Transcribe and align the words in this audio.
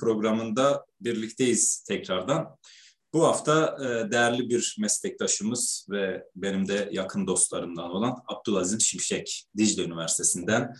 Programında 0.00 0.86
birlikteyiz 1.00 1.84
tekrardan. 1.88 2.56
Bu 3.12 3.24
hafta 3.24 3.76
e, 3.80 4.12
değerli 4.12 4.48
bir 4.48 4.76
meslektaşımız 4.80 5.86
ve 5.90 6.24
benim 6.36 6.68
de 6.68 6.88
yakın 6.92 7.26
dostlarımdan 7.26 7.90
olan 7.90 8.16
Abdülazim 8.26 8.80
Şimşek, 8.80 9.46
Dicle 9.56 9.84
Üniversitesi'nden 9.84 10.74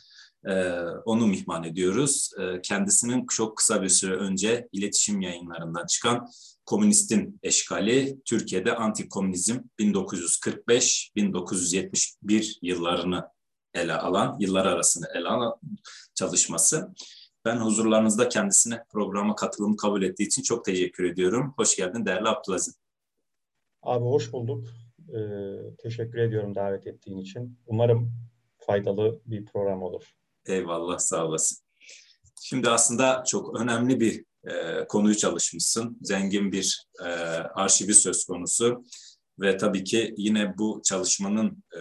e, 0.49 0.73
onu 1.05 1.27
mihman 1.27 1.65
ediyoruz. 1.65 2.31
E, 2.39 2.61
kendisinin 2.63 3.27
çok 3.27 3.57
kısa 3.57 3.83
bir 3.83 3.89
süre 3.89 4.17
önce 4.17 4.69
iletişim 4.73 5.21
yayınlarından 5.21 5.87
çıkan 5.87 6.27
Komünistin 6.65 7.41
Eşkali, 7.43 8.19
Türkiye'de 8.25 8.77
Antikomünizm 8.77 9.59
1945-1971 9.81 12.59
yıllarını 12.63 13.29
ele 13.75 13.95
alan, 13.95 14.37
yıllar 14.41 14.67
arasını 14.67 15.07
ele 15.15 15.29
alan 15.29 15.55
çalışması. 16.15 16.89
Ben 17.45 17.57
huzurlarınızda 17.57 18.29
kendisine 18.29 18.85
programa 18.89 19.35
katılım 19.35 19.77
kabul 19.77 20.03
ettiği 20.03 20.27
için 20.27 20.43
çok 20.43 20.65
teşekkür 20.65 21.05
ediyorum. 21.05 21.55
Hoş 21.57 21.77
geldin 21.77 22.07
değerli 22.07 22.29
Abdülaziz. 22.29 22.79
Abi 23.83 24.05
hoş 24.05 24.33
bulduk. 24.33 24.69
Ee, 25.15 25.77
teşekkür 25.79 26.19
ediyorum 26.19 26.55
davet 26.55 26.87
ettiğin 26.87 27.19
için. 27.19 27.59
Umarım 27.67 28.13
faydalı 28.59 29.21
bir 29.27 29.45
program 29.45 29.83
olur. 29.83 30.05
Eyvallah 30.47 30.99
sağ 30.99 31.27
olasın. 31.27 31.59
Şimdi 32.41 32.71
aslında 32.71 33.25
çok 33.27 33.61
önemli 33.61 34.01
bir 34.01 34.25
e, 34.45 34.87
konuyu 34.89 35.17
çalışmışsın. 35.17 35.99
Zengin 36.03 36.53
bir 36.53 36.87
e, 37.01 37.09
arşivi 37.55 37.95
söz 37.95 38.25
konusu 38.25 38.85
ve 39.39 39.57
tabii 39.57 39.85
ki 39.85 40.15
yine 40.17 40.59
bu 40.59 40.83
çalışmanın 40.85 41.65
e, 41.75 41.81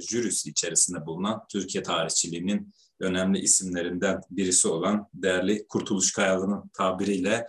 jürisi 0.00 0.50
içerisinde 0.50 1.06
bulunan 1.06 1.44
Türkiye 1.52 1.82
tarihçiliğinin 1.82 2.72
önemli 3.00 3.38
isimlerinden 3.38 4.20
birisi 4.30 4.68
olan 4.68 5.08
değerli 5.14 5.66
Kurtuluş 5.68 6.12
Kayalı'nın 6.12 6.70
tabiriyle 6.74 7.46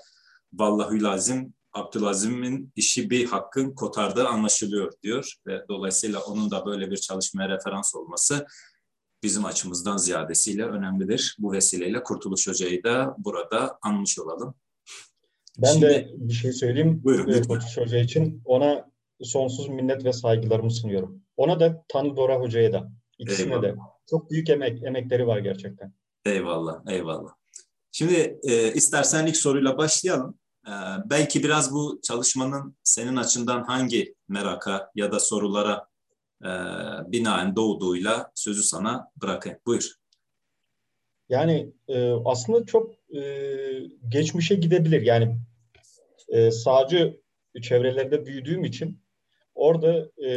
Vallahi 0.53 1.03
lazım 1.03 1.53
Abdülazim'in 1.73 2.71
işi 2.75 3.09
bir 3.09 3.25
hakkın 3.25 3.72
kotardığı 3.72 4.27
anlaşılıyor 4.27 4.94
diyor 5.03 5.33
ve 5.47 5.66
dolayısıyla 5.69 6.19
onun 6.19 6.52
da 6.52 6.66
böyle 6.66 6.91
bir 6.91 6.97
çalışmaya 6.97 7.49
referans 7.49 7.95
olması 7.95 8.45
bizim 9.23 9.45
açımızdan 9.45 9.97
ziyadesiyle 9.97 10.66
önemlidir. 10.66 11.35
Bu 11.39 11.52
vesileyle 11.52 12.03
Kurtuluş 12.03 12.47
Hoca'yı 12.47 12.83
da 12.83 13.16
burada 13.17 13.77
anmış 13.81 14.19
olalım. 14.19 14.55
Ben 15.57 15.72
Şimdi, 15.72 15.85
de 15.85 16.09
bir 16.16 16.33
şey 16.33 16.52
söyleyeyim 16.52 17.02
buyurun, 17.03 17.31
e, 17.31 17.41
Kurtuluş 17.41 17.77
Hoca 17.77 17.97
için. 17.97 18.41
Ona 18.45 18.91
sonsuz 19.22 19.69
minnet 19.69 20.05
ve 20.05 20.13
saygılarımı 20.13 20.72
sunuyorum. 20.72 21.22
Ona 21.38 21.59
da 21.59 21.85
Tanrı 21.88 22.17
Dora 22.17 22.39
Hoca'ya 22.39 22.73
da. 22.73 22.91
İkisine 23.19 23.53
eyvallah. 23.53 23.63
de. 23.63 23.75
Çok 24.09 24.31
büyük 24.31 24.49
emek, 24.49 24.83
emekleri 24.83 25.27
var 25.27 25.38
gerçekten. 25.38 25.94
Eyvallah, 26.25 26.81
eyvallah. 26.88 27.31
Şimdi 27.91 28.39
e, 28.44 28.73
istersen 28.73 29.28
ilk 29.28 29.38
soruyla 29.38 29.78
başlayalım. 29.78 30.39
E, 30.67 30.72
belki 31.06 31.44
biraz 31.44 31.73
bu 31.73 32.00
çalışmanın 32.03 32.78
senin 32.84 33.16
açından 33.16 33.63
hangi 33.63 34.16
meraka 34.28 34.91
ya 34.95 35.11
da 35.11 35.19
sorulara 35.19 35.88
e, 36.44 36.50
binaen 37.11 37.56
doğduğuyla 37.56 38.31
sözü 38.35 38.63
sana 38.63 39.11
bırakayım. 39.22 39.59
Buyur. 39.66 39.91
Yani 41.29 41.73
e, 41.88 42.11
aslında 42.25 42.66
çok 42.66 42.94
e, 43.16 43.22
geçmişe 44.09 44.56
gidebilir. 44.56 45.01
Yani 45.01 45.38
e, 46.29 46.51
sağcı 46.51 47.22
çevrelerinde 47.61 48.25
büyüdüğüm 48.25 48.63
için 48.63 49.01
orada 49.56 50.09
e, 50.28 50.31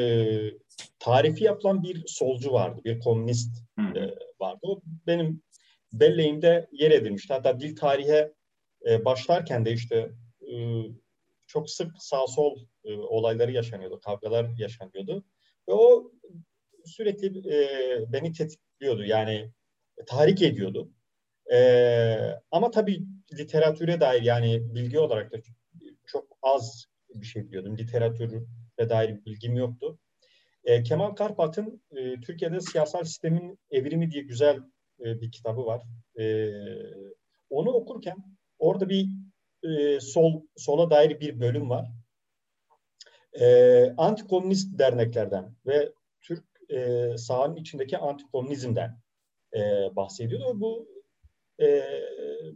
tarifi 0.98 1.44
yapılan 1.44 1.82
bir 1.82 2.02
solcu 2.06 2.52
vardı, 2.52 2.80
bir 2.84 3.00
komünist 3.00 3.62
e, 3.78 4.00
vardı. 4.40 4.60
O 4.62 4.80
benim 5.06 5.42
belleğimde 5.92 6.68
yer 6.72 6.90
edilmişti. 6.90 7.32
Hatta 7.32 7.60
dil 7.60 7.76
tarihe 7.76 8.32
e, 8.88 9.04
başlarken 9.04 9.64
de 9.64 9.72
işte 9.72 10.10
e, 10.52 10.82
çok 11.46 11.70
sık 11.70 11.92
sağ 11.98 12.26
sol 12.26 12.58
e, 12.84 12.94
olayları 12.94 13.52
yaşanıyordu, 13.52 14.00
kavgalar 14.00 14.50
yaşanıyordu. 14.58 15.24
Ve 15.68 15.72
o 15.72 16.12
sürekli 16.84 17.54
e, 17.54 17.68
beni 18.12 18.32
tetikliyordu. 18.32 19.04
Yani 19.04 19.50
tahrik 20.06 20.42
ediyordu. 20.42 20.90
E, 21.52 22.38
ama 22.50 22.70
tabii 22.70 23.02
literatüre 23.32 24.00
dair 24.00 24.22
yani 24.22 24.74
bilgi 24.74 24.98
olarak 24.98 25.32
da 25.32 25.36
çok 26.06 26.38
az 26.42 26.86
bir 27.14 27.26
şey 27.26 27.46
biliyordum. 27.46 27.78
Literatüre 27.78 28.40
dair 28.78 29.24
bilgim 29.24 29.56
yoktu. 29.56 29.98
E, 30.64 30.82
Kemal 30.82 31.14
Karpat'ın 31.14 31.82
e, 31.90 32.20
Türkiye'de 32.20 32.60
siyasal 32.60 33.04
sistemin 33.04 33.58
evrimi 33.70 34.10
diye 34.10 34.22
güzel 34.22 34.56
e, 35.00 35.20
bir 35.20 35.30
kitabı 35.32 35.66
var. 35.66 35.82
E, 36.18 36.52
onu 37.50 37.70
okurken 37.70 38.16
orada 38.58 38.88
bir 38.88 39.08
e, 39.62 40.00
sol 40.00 40.42
sola 40.56 40.90
dair 40.90 41.20
bir 41.20 41.40
bölüm 41.40 41.70
var. 41.70 41.88
E, 43.40 43.94
antikomünist 43.96 44.78
derneklerden 44.78 45.54
ve 45.66 45.92
Türk 46.20 46.44
e, 46.70 47.08
sahanın 47.16 47.56
içindeki 47.56 47.98
antikomünizmden 47.98 48.98
e, 49.56 49.60
bahsediyordu. 49.96 50.60
Bu 50.60 50.88
e, 51.60 51.82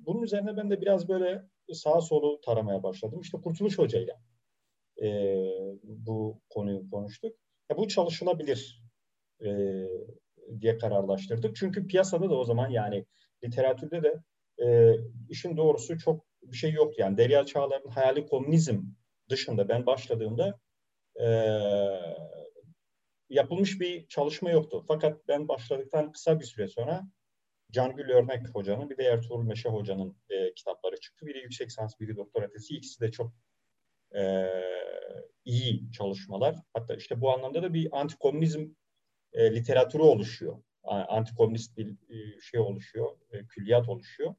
bunun 0.07 0.23
üzerine 0.23 0.57
ben 0.57 0.71
de 0.71 0.81
biraz 0.81 1.09
böyle 1.09 1.43
sağa 1.73 2.01
solu 2.01 2.41
taramaya 2.41 2.83
başladım. 2.83 3.21
İşte 3.21 3.39
Kurtuluş 3.41 3.79
Hoca 3.79 4.01
ile 4.01 4.17
bu 5.83 6.41
konuyu 6.51 6.91
konuştuk. 6.91 7.37
Ya 7.71 7.77
bu 7.77 7.89
çalışılabilir 7.89 8.83
e, 9.45 9.49
diye 10.61 10.79
kararlaştırdık. 10.79 11.57
Çünkü 11.57 11.87
piyasada 11.87 12.31
da 12.31 12.35
o 12.35 12.45
zaman 12.45 12.69
yani 12.69 13.07
literatürde 13.45 14.03
de 14.03 14.23
e, 14.65 14.97
işin 15.29 15.57
doğrusu 15.57 15.99
çok 15.99 16.27
bir 16.43 16.57
şey 16.57 16.73
yoktu. 16.73 16.97
Yani 16.99 17.17
Derya 17.19 17.47
Çağlar'ın 17.47 17.91
hayali 17.91 18.27
komünizm 18.27 18.83
dışında 19.31 19.69
ben 19.69 19.87
başladığımda 19.87 20.61
e, 21.21 21.27
yapılmış 23.29 23.81
bir 23.81 24.09
çalışma 24.09 24.51
yoktu. 24.51 24.85
Fakat 24.89 25.29
ben 25.29 25.49
başladıktan 25.49 26.13
kısa 26.13 26.41
bir 26.41 26.45
süre 26.45 26.69
sonra 26.69 27.09
Cangül 27.73 28.11
Örnek 28.11 28.49
Hoca'nın 28.55 28.91
bir 28.91 28.97
de 28.97 29.05
Ertuğrul 29.05 29.43
Meşe 29.43 29.69
Hoca'nın 29.69 30.17
e, 30.31 30.55
kitapları 30.55 31.01
çıktı. 31.01 31.27
Biri 31.27 31.39
yüksek 31.39 31.73
sans, 31.73 32.01
biri 32.01 32.17
doktora 32.17 32.51
tezi. 32.51 32.75
İkisi 32.75 33.01
de 33.01 33.11
çok 33.11 33.33
e, 34.15 34.21
iyi 35.49 35.93
çalışmalar. 35.93 36.57
Hatta 36.75 36.95
işte 36.95 37.21
bu 37.21 37.33
anlamda 37.33 37.63
da 37.63 37.75
bir 37.75 38.01
antikomünizm 38.01 38.69
e, 39.33 39.55
literatürü 39.55 40.03
oluşuyor. 40.03 40.63
Antikomünist 40.85 41.77
bir 41.77 41.89
e, 41.89 42.41
şey 42.41 42.61
oluşuyor, 42.61 43.19
e, 43.31 43.47
külliyat 43.47 43.89
oluşuyor. 43.89 44.35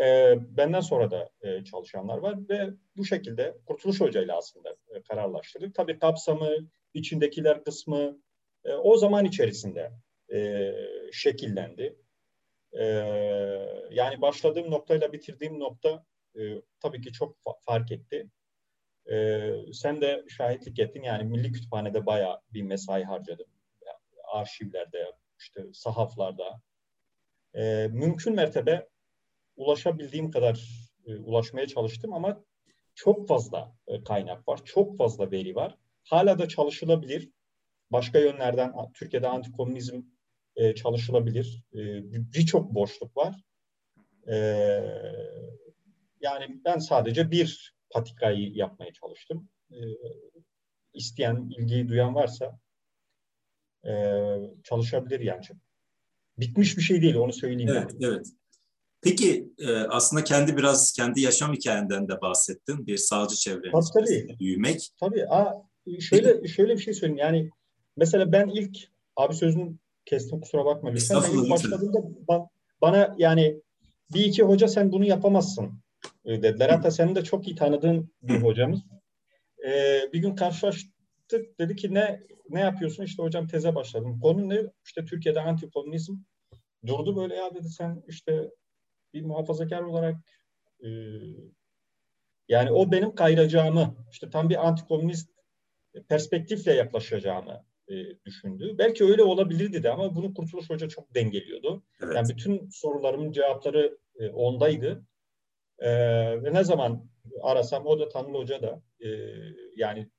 E, 0.00 0.34
benden 0.56 0.80
sonra 0.80 1.10
da 1.10 1.30
e, 1.42 1.64
çalışanlar 1.64 2.18
var 2.18 2.48
ve 2.48 2.70
bu 2.96 3.04
şekilde 3.04 3.56
Kurtuluş 3.66 4.00
Hoca 4.00 4.22
ile 4.22 4.32
aslında 4.32 4.76
e, 4.88 5.02
kararlaştırdık. 5.02 5.74
Tabii 5.74 5.98
kapsamı, 5.98 6.50
içindekiler 6.94 7.64
kısmı 7.64 8.18
e, 8.64 8.72
o 8.72 8.96
zaman 8.96 9.24
içerisinde 9.24 9.92
e, 10.32 10.72
şekillendi. 11.12 11.96
E, 12.72 12.84
yani 13.90 14.20
başladığım 14.20 14.70
noktayla 14.70 15.12
bitirdiğim 15.12 15.60
nokta 15.60 16.04
e, 16.38 16.40
tabii 16.80 17.00
ki 17.00 17.12
çok 17.12 17.36
fa- 17.36 17.60
fark 17.60 17.92
etti. 17.92 18.30
E, 19.10 19.48
sen 19.72 20.00
de 20.00 20.24
şahitlik 20.28 20.78
ettin 20.78 21.02
yani 21.02 21.24
Milli 21.24 21.52
Kütüphane'de 21.52 22.06
bayağı 22.06 22.40
bir 22.52 22.62
mesai 22.62 23.04
harcadım. 23.04 23.46
Arşivlerde, 24.32 25.12
işte 25.38 25.66
sahaflarda. 25.72 26.60
E, 27.54 27.88
mümkün 27.90 28.34
mertebe 28.34 28.88
ulaşabildiğim 29.56 30.30
kadar 30.30 30.68
e, 31.06 31.16
ulaşmaya 31.16 31.66
çalıştım 31.66 32.12
ama 32.12 32.44
çok 32.94 33.28
fazla 33.28 33.76
e, 33.86 34.04
kaynak 34.04 34.48
var, 34.48 34.60
çok 34.64 34.98
fazla 34.98 35.30
veri 35.30 35.54
var. 35.54 35.76
Hala 36.04 36.38
da 36.38 36.48
çalışılabilir. 36.48 37.30
Başka 37.90 38.18
yönlerden 38.18 38.72
Türkiye'de 38.94 39.28
antikomünizm 39.28 40.02
e, 40.56 40.74
çalışılabilir. 40.74 41.64
E, 41.74 41.78
Birçok 42.32 42.74
boşluk 42.74 43.16
var. 43.16 43.34
E, 44.28 44.34
yani 46.20 46.60
ben 46.64 46.78
sadece 46.78 47.30
bir 47.30 47.74
patikayı 47.92 48.52
yapmaya 48.54 48.92
çalıştım. 48.92 49.48
E, 49.70 49.78
isteyen, 50.94 51.50
ilgiyi 51.58 51.88
duyan 51.88 52.14
varsa 52.14 52.58
e, 53.86 53.92
çalışabilir 54.64 55.20
yani. 55.20 55.42
Bitmiş 56.38 56.76
bir 56.76 56.82
şey 56.82 57.02
değil 57.02 57.14
onu 57.14 57.32
söyleyeyim. 57.32 57.70
Evet, 57.72 57.90
yani. 57.98 58.14
evet. 58.14 58.26
Peki 59.02 59.52
e, 59.58 59.72
aslında 59.76 60.24
kendi 60.24 60.56
biraz 60.56 60.92
kendi 60.92 61.20
yaşam 61.20 61.52
hikayenden 61.52 62.08
de 62.08 62.20
bahsettin. 62.20 62.86
Bir 62.86 62.96
sağcı 62.96 63.36
çevremizde 63.36 64.38
büyümek. 64.40 64.88
Tabii. 65.00 65.26
Aa, 65.28 65.52
şöyle 66.00 66.48
şöyle 66.48 66.74
bir 66.74 66.82
şey 66.82 66.94
söyleyeyim. 66.94 67.18
Yani 67.18 67.50
mesela 67.96 68.32
ben 68.32 68.48
ilk 68.48 68.78
abi 69.16 69.34
sözünü 69.34 69.74
kestim 70.04 70.40
kusura 70.40 70.64
bakma 70.64 70.90
lütfen. 70.90 71.22
Ben 71.22 71.38
ilk 71.38 71.50
başladığımda 71.50 72.48
bana 72.80 73.14
yani 73.18 73.60
bir 74.14 74.24
iki 74.24 74.42
hoca 74.42 74.68
sen 74.68 74.92
bunu 74.92 75.04
yapamazsın 75.04 75.81
e, 76.24 76.42
dediler. 76.42 76.68
Hatta 76.68 76.90
senin 76.90 77.14
de 77.14 77.24
çok 77.24 77.48
iyi 77.48 77.56
tanıdığın 77.56 78.12
bir 78.22 78.42
hocamız. 78.42 78.80
Ee, 79.66 80.00
bir 80.12 80.18
gün 80.18 80.34
karşılaştık. 80.34 80.92
Dedi 81.58 81.76
ki 81.76 81.94
ne 81.94 82.22
ne 82.50 82.60
yapıyorsun? 82.60 83.04
İşte 83.04 83.22
hocam 83.22 83.46
teze 83.46 83.74
başladım. 83.74 84.20
Konu 84.20 84.48
ne? 84.48 84.62
İşte 84.84 85.04
Türkiye'de 85.04 85.40
antikomünizm. 85.40 86.16
Durdu 86.86 87.16
böyle 87.16 87.34
ya 87.34 87.54
dedi 87.54 87.68
sen 87.68 88.02
işte 88.08 88.50
bir 89.14 89.22
muhafazakar 89.22 89.82
olarak 89.82 90.16
e, 90.84 90.88
yani 92.48 92.70
o 92.72 92.92
benim 92.92 93.14
kayıracağımı 93.14 93.94
işte 94.12 94.30
tam 94.30 94.50
bir 94.50 94.66
antikomünist 94.68 95.30
perspektifle 96.08 96.72
yaklaşacağımı 96.72 97.64
e, 97.88 97.94
düşündü. 98.24 98.74
Belki 98.78 99.04
öyle 99.04 99.22
olabilirdi 99.22 99.82
de 99.82 99.90
ama 99.90 100.16
bunu 100.16 100.34
Kurtuluş 100.34 100.70
Hoca 100.70 100.88
çok 100.88 101.14
dengeliyordu. 101.14 101.82
Evet. 102.02 102.16
Yani 102.16 102.28
bütün 102.28 102.68
sorularımın 102.70 103.32
cevapları 103.32 103.98
e, 104.18 104.30
ondaydı. 104.30 105.04
E, 105.82 105.90
ve 106.42 106.54
ne 106.54 106.64
zaman 106.64 107.08
arasam 107.42 107.86
o 107.86 108.00
da 108.00 108.08
Tanrı 108.08 108.38
Hoca 108.38 108.62
da 108.62 108.82
e, 109.00 109.08
yani 109.76 110.10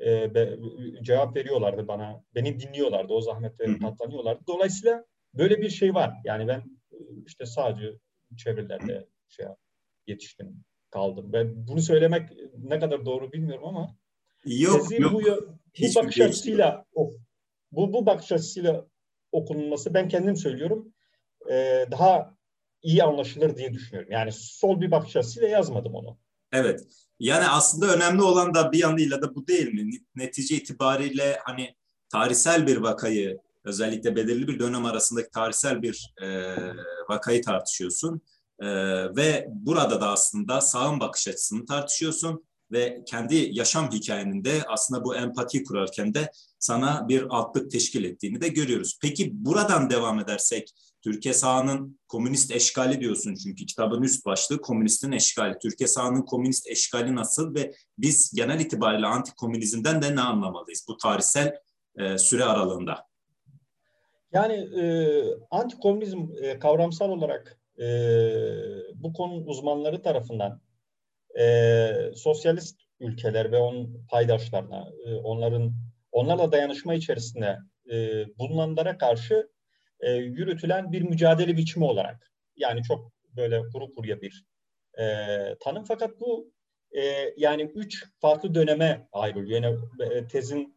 e, 0.00 0.34
be, 0.34 0.58
cevap 1.02 1.36
veriyorlardı 1.36 1.88
bana. 1.88 2.24
Beni 2.34 2.60
dinliyorlardı. 2.60 3.12
O 3.12 3.20
zahmetleri 3.20 3.78
katlanıyorlardı. 3.78 4.40
Dolayısıyla 4.46 5.04
böyle 5.34 5.60
bir 5.60 5.70
şey 5.70 5.94
var. 5.94 6.12
Yani 6.24 6.48
ben 6.48 6.58
e, 6.92 6.96
işte 7.26 7.46
sadece 7.46 7.98
çevrelerde 8.36 9.06
şey 9.28 9.46
yetiştim, 10.06 10.64
kaldım. 10.90 11.32
Ben 11.32 11.68
bunu 11.68 11.80
söylemek 11.80 12.30
ne 12.58 12.78
kadar 12.78 13.06
doğru 13.06 13.32
bilmiyorum 13.32 13.64
ama 13.64 13.96
yok, 14.44 15.00
yok. 15.00 15.12
bu, 15.12 15.22
bu 15.80 15.94
bakış 15.96 16.20
açısıyla 16.20 16.84
oh, 16.94 17.12
bu 17.72 17.92
bu 17.92 18.06
bakış 18.06 18.32
açısıyla 18.32 18.86
okunması 19.32 19.94
ben 19.94 20.08
kendim 20.08 20.36
söylüyorum 20.36 20.94
e, 21.50 21.86
daha 21.90 22.35
iyi 22.86 23.04
anlaşılır 23.04 23.56
diye 23.56 23.72
düşünüyorum. 23.72 24.12
Yani 24.12 24.32
sol 24.32 24.80
bir 24.80 24.90
bakış 24.90 25.16
açısıyla 25.16 25.48
yazmadım 25.48 25.94
onu. 25.94 26.18
Evet. 26.52 26.80
Yani 27.20 27.48
aslında 27.48 27.94
önemli 27.94 28.22
olan 28.22 28.54
da 28.54 28.72
bir 28.72 28.78
yanıyla 28.78 29.22
da 29.22 29.34
bu 29.34 29.46
değil 29.46 29.72
mi? 29.72 29.90
Netice 30.14 30.56
itibariyle 30.56 31.38
hani 31.44 31.74
tarihsel 32.08 32.66
bir 32.66 32.76
vakayı 32.76 33.38
özellikle 33.64 34.16
belirli 34.16 34.48
bir 34.48 34.58
dönem 34.58 34.84
arasındaki 34.84 35.30
tarihsel 35.30 35.82
bir 35.82 36.14
e, 36.22 36.56
vakayı 37.08 37.42
tartışıyorsun. 37.42 38.20
E, 38.60 38.66
ve 39.16 39.46
burada 39.50 40.00
da 40.00 40.10
aslında 40.10 40.60
sağın 40.60 41.00
bakış 41.00 41.28
açısını 41.28 41.66
tartışıyorsun 41.66 42.44
ve 42.72 43.02
kendi 43.06 43.48
yaşam 43.52 43.90
hikayeninde 43.90 44.62
aslında 44.68 45.04
bu 45.04 45.16
empati 45.16 45.64
kurarken 45.64 46.14
de 46.14 46.30
sana 46.58 47.08
bir 47.08 47.26
altlık 47.30 47.70
teşkil 47.70 48.04
ettiğini 48.04 48.40
de 48.40 48.48
görüyoruz. 48.48 48.98
Peki 49.02 49.30
buradan 49.32 49.90
devam 49.90 50.18
edersek 50.18 50.70
Türkiye 51.06 51.34
sağının 51.34 52.00
komünist 52.08 52.50
eşgali 52.50 53.00
diyorsun 53.00 53.34
çünkü 53.34 53.66
kitabın 53.66 54.02
üst 54.02 54.26
başlığı 54.26 54.60
komünistin 54.60 55.12
eşgali. 55.12 55.58
Türkiye 55.58 55.88
sağının 55.88 56.22
komünist 56.22 56.70
eşgali 56.70 57.14
nasıl 57.14 57.54
ve 57.54 57.72
biz 57.98 58.32
genel 58.34 58.60
itibariyle 58.60 59.06
antikomünizmden 59.06 60.02
de 60.02 60.16
ne 60.16 60.20
anlamalıyız 60.20 60.86
bu 60.88 60.96
tarihsel 60.96 61.60
e, 61.98 62.18
süre 62.18 62.44
aralığında? 62.44 63.06
Yani 64.32 64.54
e, 64.54 64.84
antikomünizm 65.50 66.26
e, 66.42 66.58
kavramsal 66.58 67.10
olarak 67.10 67.60
e, 67.78 67.86
bu 68.94 69.12
konu 69.12 69.34
uzmanları 69.34 70.02
tarafından 70.02 70.60
e, 71.40 71.90
sosyalist 72.14 72.80
ülkeler 73.00 73.52
ve 73.52 73.58
onun 73.58 74.06
paydaşlarına, 74.10 74.88
e, 75.06 75.14
onların 75.14 75.72
onlarla 76.12 76.52
dayanışma 76.52 76.94
içerisinde 76.94 77.58
e, 77.92 78.24
bulunanlara 78.38 78.98
karşı 78.98 79.55
e, 80.00 80.12
yürütülen 80.12 80.92
bir 80.92 81.02
mücadele 81.02 81.56
biçimi 81.56 81.84
olarak 81.84 82.32
yani 82.56 82.82
çok 82.82 83.12
böyle 83.36 83.62
kuru 83.72 83.94
kuruya 83.94 84.20
bir 84.20 84.44
e, 84.98 85.04
tanım 85.60 85.84
fakat 85.84 86.20
bu 86.20 86.52
e, 86.92 87.34
yani 87.36 87.62
üç 87.62 88.04
farklı 88.20 88.54
döneme 88.54 89.08
ayrılıyor. 89.12 89.62
Yani 89.62 89.78
e, 90.10 90.28
tezin 90.28 90.76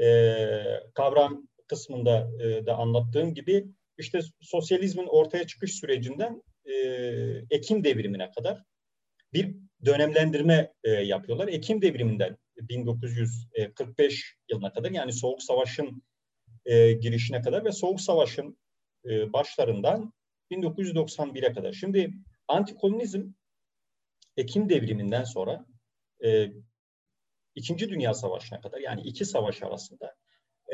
e, 0.00 0.62
kavram 0.94 1.48
kısmında 1.68 2.30
e, 2.42 2.66
da 2.66 2.76
anlattığım 2.76 3.34
gibi 3.34 3.66
işte 3.98 4.20
sosyalizmin 4.40 5.06
ortaya 5.06 5.46
çıkış 5.46 5.74
sürecinden 5.74 6.42
e, 6.64 6.74
Ekim 7.50 7.84
devrimine 7.84 8.30
kadar 8.30 8.62
bir 9.32 9.54
dönemlendirme 9.84 10.72
e, 10.84 10.90
yapıyorlar. 10.90 11.48
Ekim 11.48 11.82
devriminden 11.82 12.36
1945 12.56 14.36
yılına 14.50 14.72
kadar 14.72 14.90
yani 14.90 15.12
Soğuk 15.12 15.42
Savaş'ın 15.42 16.02
e, 16.66 16.92
girişine 16.92 17.42
kadar 17.42 17.64
ve 17.64 17.72
Soğuk 17.72 18.00
Savaş'ın 18.00 18.58
e, 19.04 19.32
başlarından 19.32 20.12
1991'e 20.50 21.52
kadar. 21.52 21.72
Şimdi 21.72 22.12
antikomünizm 22.48 23.22
Ekim 24.36 24.68
devriminden 24.68 25.24
sonra 25.24 25.66
e, 26.24 26.52
İkinci 27.54 27.90
Dünya 27.90 28.14
Savaşı'na 28.14 28.60
kadar 28.60 28.78
yani 28.78 29.00
iki 29.00 29.24
savaş 29.24 29.62
arasında 29.62 30.14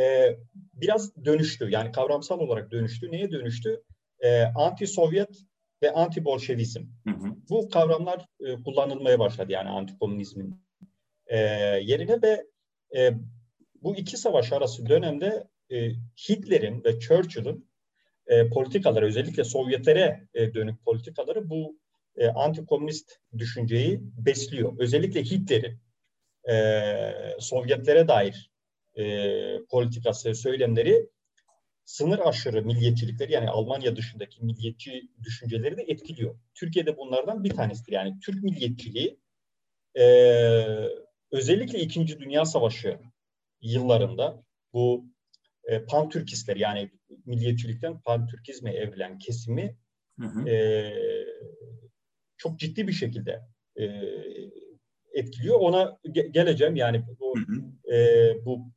e, 0.00 0.37
biraz 0.55 1.25
dönüştü. 1.25 1.71
Yani 1.71 1.93
kavramsal 1.93 2.41
olarak 2.41 2.71
dönüştü. 2.71 3.12
Neye 3.12 3.33
dönüştü? 3.33 3.83
E, 4.21 4.43
anti-Sovyet 4.43 5.44
ve 5.83 5.91
anti-Bolşevizm. 5.91 6.83
Bu 7.50 7.69
kavramlar 7.69 8.27
e, 8.41 8.62
kullanılmaya 8.62 9.19
başladı 9.19 9.53
yani 9.53 9.69
antikomünizmin 9.69 10.65
e, 11.27 11.39
yerine 11.83 12.23
ve 12.23 12.47
e, 12.97 13.12
bu 13.83 13.97
iki 13.97 14.17
savaş 14.17 14.53
arası 14.53 14.87
dönemde 14.87 15.49
e, 15.73 15.93
Hitler'in 16.29 16.85
ve 16.85 17.01
Churchill'ın 17.01 17.69
e, 18.27 18.49
politikaları 18.49 19.07
özellikle 19.07 19.45
Sovyetlere 19.45 20.29
e, 20.35 20.55
dönük 20.55 20.85
politikaları 20.85 21.51
bu 21.51 21.79
e, 22.17 22.29
antikomünist 22.29 23.19
düşünceyi 23.39 24.01
besliyor. 24.03 24.73
Özellikle 24.79 25.23
Hitler'in 25.23 25.81
e, 26.51 27.37
Sovyetlere 27.39 28.09
dair 28.09 28.51
e, 28.99 29.05
politikası, 29.70 30.35
söylemleri 30.35 31.08
sınır 31.85 32.19
aşırı 32.19 32.63
milliyetçilikleri 32.63 33.32
yani 33.32 33.51
Almanya 33.51 33.96
dışındaki 33.96 34.44
milliyetçi 34.44 35.08
düşünceleri 35.23 35.77
de 35.77 35.82
etkiliyor. 35.82 36.39
Türkiye'de 36.55 36.96
bunlardan 36.96 37.44
bir 37.44 37.51
tanesidir. 37.51 37.93
Yani 37.93 38.20
Türk 38.20 38.43
milliyetçiliği 38.43 39.19
e, 39.99 40.05
özellikle 41.31 41.81
İkinci 41.81 42.20
Dünya 42.20 42.44
Savaşı 42.44 42.99
yıllarında 43.61 44.44
bu 44.73 45.12
e, 45.65 45.85
pan-Türkistler 45.85 46.57
yani 46.57 46.91
milliyetçilikten 47.27 48.01
pan-Türkizme 48.01 48.73
evrilen 48.73 49.19
kesimi 49.19 49.77
hı 50.21 50.27
hı. 50.27 50.49
E, 50.49 50.95
çok 52.37 52.59
ciddi 52.59 52.89
bir 52.89 52.93
şekilde 52.93 53.41
e, 53.77 53.85
etkiliyor. 55.15 55.61
Ona 55.61 55.99
ge- 56.05 56.33
geleceğim 56.33 56.77
yani 56.77 57.05
bu, 57.21 57.35
hı 57.37 57.53
hı. 57.53 57.95
E, 57.95 58.35
bu 58.45 58.73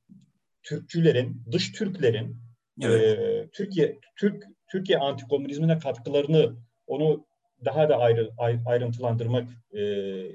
Türkçülerin, 0.63 1.43
dış 1.51 1.71
Türklerin 1.71 2.37
evet. 2.81 3.19
e, 3.19 3.49
Türkiye 3.53 3.99
Türk 4.15 4.43
Türkiye 4.71 4.97
antikomünizmine 4.97 5.79
katkılarını 5.79 6.55
onu 6.87 7.25
daha 7.65 7.89
da 7.89 7.97
ayrı, 7.97 8.31
ayrıntılandırmak 8.65 9.49
e, 9.73 9.81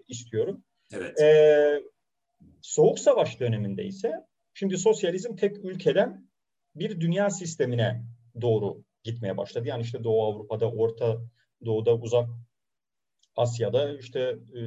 istiyorum. 0.09 0.65
Evet. 0.93 1.21
E, 1.21 1.83
Soğuk 2.63 2.99
Savaş 2.99 3.41
döneminde 3.41 3.85
ise 3.85 4.13
şimdi 4.55 4.79
sosyalizm 4.79 5.37
tek 5.37 5.65
ülkeden 5.65 6.30
bir 6.75 7.01
dünya 7.01 7.31
sistemine 7.31 8.05
doğru 8.41 8.85
gitmeye 9.05 9.37
başladı. 9.37 9.69
Yani 9.69 9.83
işte 9.83 10.05
Doğu 10.05 10.25
Avrupa'da, 10.25 10.71
Orta 10.71 11.21
Doğu'da, 11.65 11.97
Uzak 11.97 12.29
Asya'da 13.37 13.99
işte 13.99 14.21
e, 14.57 14.63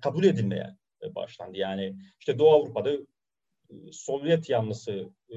kabul 0.00 0.24
edilmeye 0.24 0.76
başlandı. 1.14 1.58
Yani 1.58 1.96
işte 2.20 2.38
Doğu 2.38 2.50
Avrupa'da 2.50 2.92
e, 2.92 3.74
Sovyet 3.92 4.50
yanlısı 4.50 5.10
e, 5.30 5.36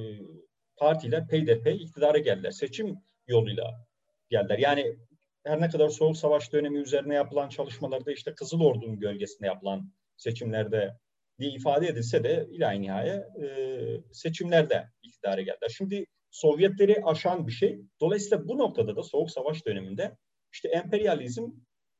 partiler 0.77 1.27
peyderpey 1.27 1.75
iktidara 1.75 2.17
geldiler. 2.17 2.51
Seçim 2.51 2.95
yoluyla 3.27 3.87
geldiler. 4.29 4.57
Yani 4.57 4.97
her 5.43 5.61
ne 5.61 5.69
kadar 5.69 5.89
Soğuk 5.89 6.17
Savaş 6.17 6.53
dönemi 6.53 6.79
üzerine 6.79 7.15
yapılan 7.15 7.49
çalışmalarda 7.49 8.11
işte 8.11 8.35
Kızıl 8.35 8.61
Ordu'nun 8.61 8.99
gölgesinde 8.99 9.47
yapılan 9.47 9.93
seçimlerde 10.17 10.97
diye 11.39 11.51
ifade 11.51 11.87
edilse 11.87 12.23
de 12.23 12.47
ilahi 12.51 12.81
nihaye 12.81 13.13
e, 13.13 13.47
seçimlerde 14.11 14.89
iktidara 15.03 15.41
geldiler. 15.41 15.69
Şimdi 15.77 16.05
Sovyetleri 16.31 17.01
aşan 17.05 17.47
bir 17.47 17.51
şey. 17.51 17.81
Dolayısıyla 18.01 18.47
bu 18.47 18.57
noktada 18.57 18.95
da 18.95 19.03
Soğuk 19.03 19.31
Savaş 19.31 19.65
döneminde 19.65 20.17
işte 20.53 20.69
emperyalizm 20.69 21.51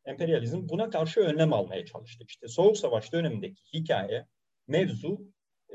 emperyalizm 0.05 0.69
buna 0.69 0.89
karşı 0.89 1.19
önlem 1.19 1.53
almaya 1.53 1.85
çalıştı. 1.85 2.25
İşte 2.27 2.47
Soğuk 2.47 2.77
Savaş 2.77 3.13
dönemindeki 3.13 3.61
hikaye, 3.73 4.25
mevzu 4.67 5.19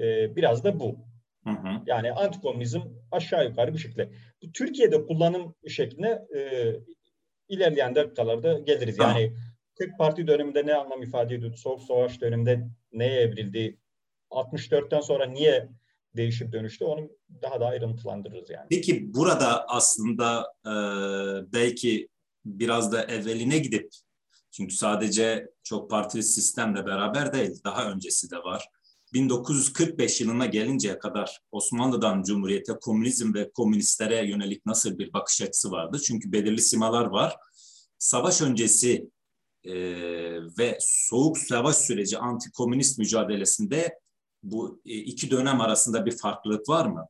e, 0.00 0.36
biraz 0.36 0.64
da 0.64 0.80
bu. 0.80 0.98
Hı 1.44 1.50
hı. 1.50 1.82
Yani 1.86 2.12
antikomünizm 2.12 2.80
aşağı 3.10 3.44
yukarı 3.44 3.74
bir 3.74 3.78
şekilde. 3.78 4.10
Türkiye'de 4.54 5.06
kullanım 5.06 5.54
şekline 5.68 6.22
e, 6.36 6.72
ilerleyen 7.48 7.94
dakikalarda 7.94 8.58
geliriz. 8.58 8.98
Yani 8.98 9.32
tek 9.74 9.98
parti 9.98 10.26
döneminde 10.26 10.66
ne 10.66 10.74
anlam 10.74 11.02
ifade 11.02 11.34
ediyordu? 11.34 11.56
Soğuk 11.56 11.82
Savaş 11.82 12.20
döneminde 12.20 12.68
neye 12.92 13.20
evrildi? 13.20 13.78
64'ten 14.30 15.00
sonra 15.00 15.26
niye 15.26 15.68
değişip 16.16 16.52
dönüştü? 16.52 16.84
Onu 16.84 17.10
daha 17.42 17.60
da 17.60 17.66
ayrıntılandırırız 17.66 18.50
yani. 18.50 18.66
Peki 18.70 19.14
burada 19.14 19.68
aslında 19.68 20.54
e, 20.66 20.72
belki 21.52 22.08
biraz 22.44 22.92
da 22.92 23.04
evveline 23.04 23.58
gidip 23.58 23.90
çünkü 24.50 24.74
sadece 24.74 25.48
çok 25.62 25.90
partili 25.90 26.22
sistemle 26.22 26.86
beraber 26.86 27.32
değil, 27.32 27.60
daha 27.64 27.90
öncesi 27.90 28.30
de 28.30 28.36
var. 28.36 28.68
1945 29.12 30.20
yılına 30.20 30.46
gelinceye 30.46 30.98
kadar 30.98 31.40
Osmanlı'dan 31.52 32.22
Cumhuriyete, 32.22 32.72
komünizm 32.80 33.34
ve 33.34 33.50
komünistlere 33.52 34.28
yönelik 34.28 34.66
nasıl 34.66 34.98
bir 34.98 35.12
bakış 35.12 35.42
açısı 35.42 35.70
vardı? 35.70 35.98
Çünkü 36.06 36.32
belirli 36.32 36.60
simalar 36.60 37.04
var. 37.04 37.36
Savaş 37.98 38.42
öncesi 38.42 39.10
e, 39.64 39.74
ve 40.58 40.78
soğuk 40.80 41.38
savaş 41.38 41.76
süreci 41.76 42.18
anti-komünist 42.18 42.98
mücadelesinde 42.98 43.98
bu 44.42 44.80
e, 44.86 44.94
iki 44.94 45.30
dönem 45.30 45.60
arasında 45.60 46.06
bir 46.06 46.16
farklılık 46.16 46.68
var 46.68 46.86
mı? 46.86 47.08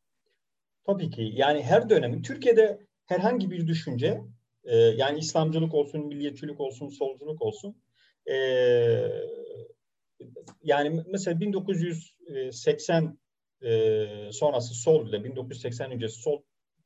Tabii 0.85 1.11
ki. 1.11 1.31
Yani 1.35 1.63
her 1.63 1.91
dönemin 1.91 2.23
Türkiye'de 2.23 2.87
herhangi 3.07 3.51
bir 3.51 3.67
düşünce 3.67 4.23
e, 4.65 4.77
yani 4.77 5.19
İslamcılık 5.19 5.75
olsun, 5.75 6.07
milliyetçilik 6.07 6.61
olsun, 6.61 6.89
solculuk 6.89 7.43
olsun 7.43 7.77
e, 8.27 8.35
yani 10.63 11.05
mesela 11.07 11.41
1980 11.41 13.19
e, 13.63 14.07
sonrası 14.33 14.75
sol 14.75 15.09
ile 15.09 15.25
1980 15.25 15.91
öncesi 15.91 16.23
sol 16.23 16.43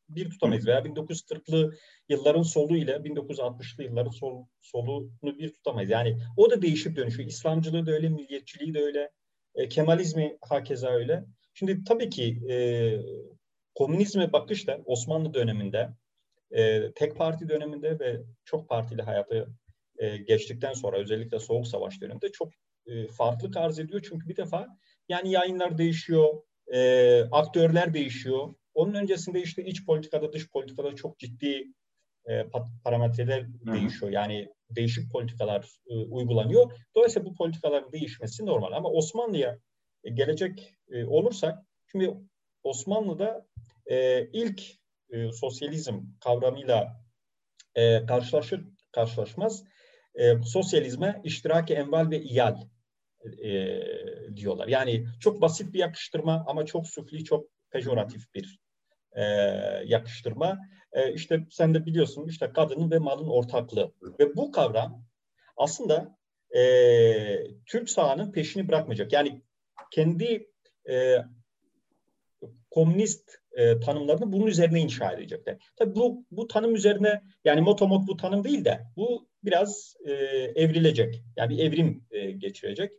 bir 0.09 0.31
tutamayız 0.31 0.67
veya 0.67 0.79
1940'lı 0.79 1.75
yılların 2.09 2.43
solu 2.43 2.77
ile 2.77 2.93
1960'lı 2.93 3.85
yılların 3.85 4.11
sol, 4.11 4.47
solunu 4.61 5.39
bir 5.39 5.53
tutamayız. 5.53 5.91
Yani 5.91 6.19
o 6.37 6.51
da 6.51 6.63
değişip 6.63 6.97
dönüşüyor. 6.97 7.29
İslamcılığı 7.29 7.87
da 7.87 7.91
öyle, 7.91 8.09
milliyetçiliği 8.09 8.75
de 8.75 8.83
öyle, 8.83 9.11
e, 9.55 9.69
Kemalizmi 9.69 10.39
hakeza 10.41 10.89
öyle. 10.89 11.25
Şimdi 11.55 11.85
tabii 11.85 12.11
ki 12.11 12.43
e, 12.51 12.57
komünizme 13.75 14.33
bakış 14.33 14.67
da 14.67 14.79
Osmanlı 14.85 15.35
döneminde, 15.35 15.89
e, 16.51 16.93
tek 16.95 17.17
parti 17.17 17.49
döneminde 17.49 17.99
ve 18.01 18.23
çok 18.45 18.69
partili 18.69 19.03
hayatı 19.03 19.49
e, 19.99 20.17
geçtikten 20.17 20.73
sonra 20.73 20.97
özellikle 20.97 21.39
Soğuk 21.39 21.67
Savaş 21.67 22.01
döneminde 22.01 22.33
çok 22.33 22.53
e, 22.87 23.07
farklılık 23.09 23.57
arz 23.57 23.79
ediyor. 23.79 24.07
Çünkü 24.09 24.29
bir 24.29 24.37
defa 24.37 24.67
yani 25.09 25.31
yayınlar 25.31 25.79
değişiyor, 25.79 26.43
e, 26.75 27.21
aktörler 27.33 27.95
değişiyor. 27.95 28.55
Onun 28.77 28.95
öncesinde 28.95 29.43
işte 29.43 29.65
iç 29.65 29.87
politikada, 29.87 30.33
dış 30.33 30.51
politikada 30.51 30.95
çok 30.95 31.19
ciddi 31.19 31.65
e, 32.29 32.45
parametreler 32.85 33.43
Hı. 33.43 33.73
değişiyor. 33.73 34.13
Yani 34.13 34.49
değişik 34.71 35.13
politikalar 35.13 35.71
e, 35.87 35.95
uygulanıyor. 35.95 36.73
Dolayısıyla 36.97 37.31
bu 37.31 37.35
politikaların 37.35 37.93
değişmesi 37.93 38.47
normal. 38.47 38.73
Ama 38.73 38.89
Osmanlı'ya 38.89 39.59
e, 40.05 40.11
gelecek 40.11 40.75
e, 40.91 41.05
olursak, 41.05 41.59
şimdi 41.87 42.17
Osmanlı'da 42.63 43.47
e, 43.87 44.27
ilk 44.33 44.63
e, 45.11 45.33
sosyalizm 45.33 46.01
kavramıyla 46.21 47.05
e, 47.75 48.07
karşılaşır 48.07 48.65
karşılaşmaz 48.93 49.65
e, 50.15 50.43
sosyalizme 50.43 51.21
iştiraki 51.25 51.75
enval 51.75 52.11
ve 52.11 52.23
iyal 52.23 52.63
e, 53.43 53.81
diyorlar. 54.37 54.69
Yani 54.69 55.07
çok 55.21 55.41
basit 55.41 55.75
bir 55.75 55.79
yakıştırma 55.79 56.45
ama 56.49 56.67
çok 56.67 56.87
süfli, 56.87 57.25
çok 57.25 57.47
pejoratif 57.71 58.35
bir 58.35 58.59
e, 59.17 59.23
yakıştırma. 59.85 60.59
E, 60.93 61.13
işte 61.13 61.47
sen 61.51 61.75
de 61.75 61.87
biliyorsun 61.87 62.29
işte 62.29 62.53
kadının 62.53 62.91
ve 62.91 62.99
malın 62.99 63.29
ortaklığı. 63.29 63.93
Ve 64.21 64.37
bu 64.37 64.51
kavram 64.53 65.05
aslında 65.57 66.19
e, 66.57 66.63
Türk 67.67 67.91
sahanın 67.91 68.33
peşini 68.33 68.69
bırakmayacak. 68.69 69.13
Yani 69.13 69.43
kendi 69.91 70.51
e, 70.89 71.17
komünist 72.71 73.31
e, 73.53 73.81
tanımlarını 73.81 74.33
bunun 74.33 74.47
üzerine 74.47 74.81
inşa 74.81 75.13
edecekler. 75.13 75.57
Tabii 75.77 75.95
bu, 75.95 76.25
bu 76.31 76.49
tanım 76.49 76.75
üzerine 76.75 77.23
yani 77.45 77.61
motomot 77.61 78.09
bu 78.09 78.17
tanım 78.17 78.45
değil 78.45 78.65
de 78.65 78.81
bu 78.97 79.29
biraz 79.45 79.95
e, 80.05 80.13
evrilecek. 80.55 81.23
Yani 81.37 81.51
bir 81.51 81.65
evrim 81.65 82.05
e, 82.11 82.31
geçirecek. 82.31 82.93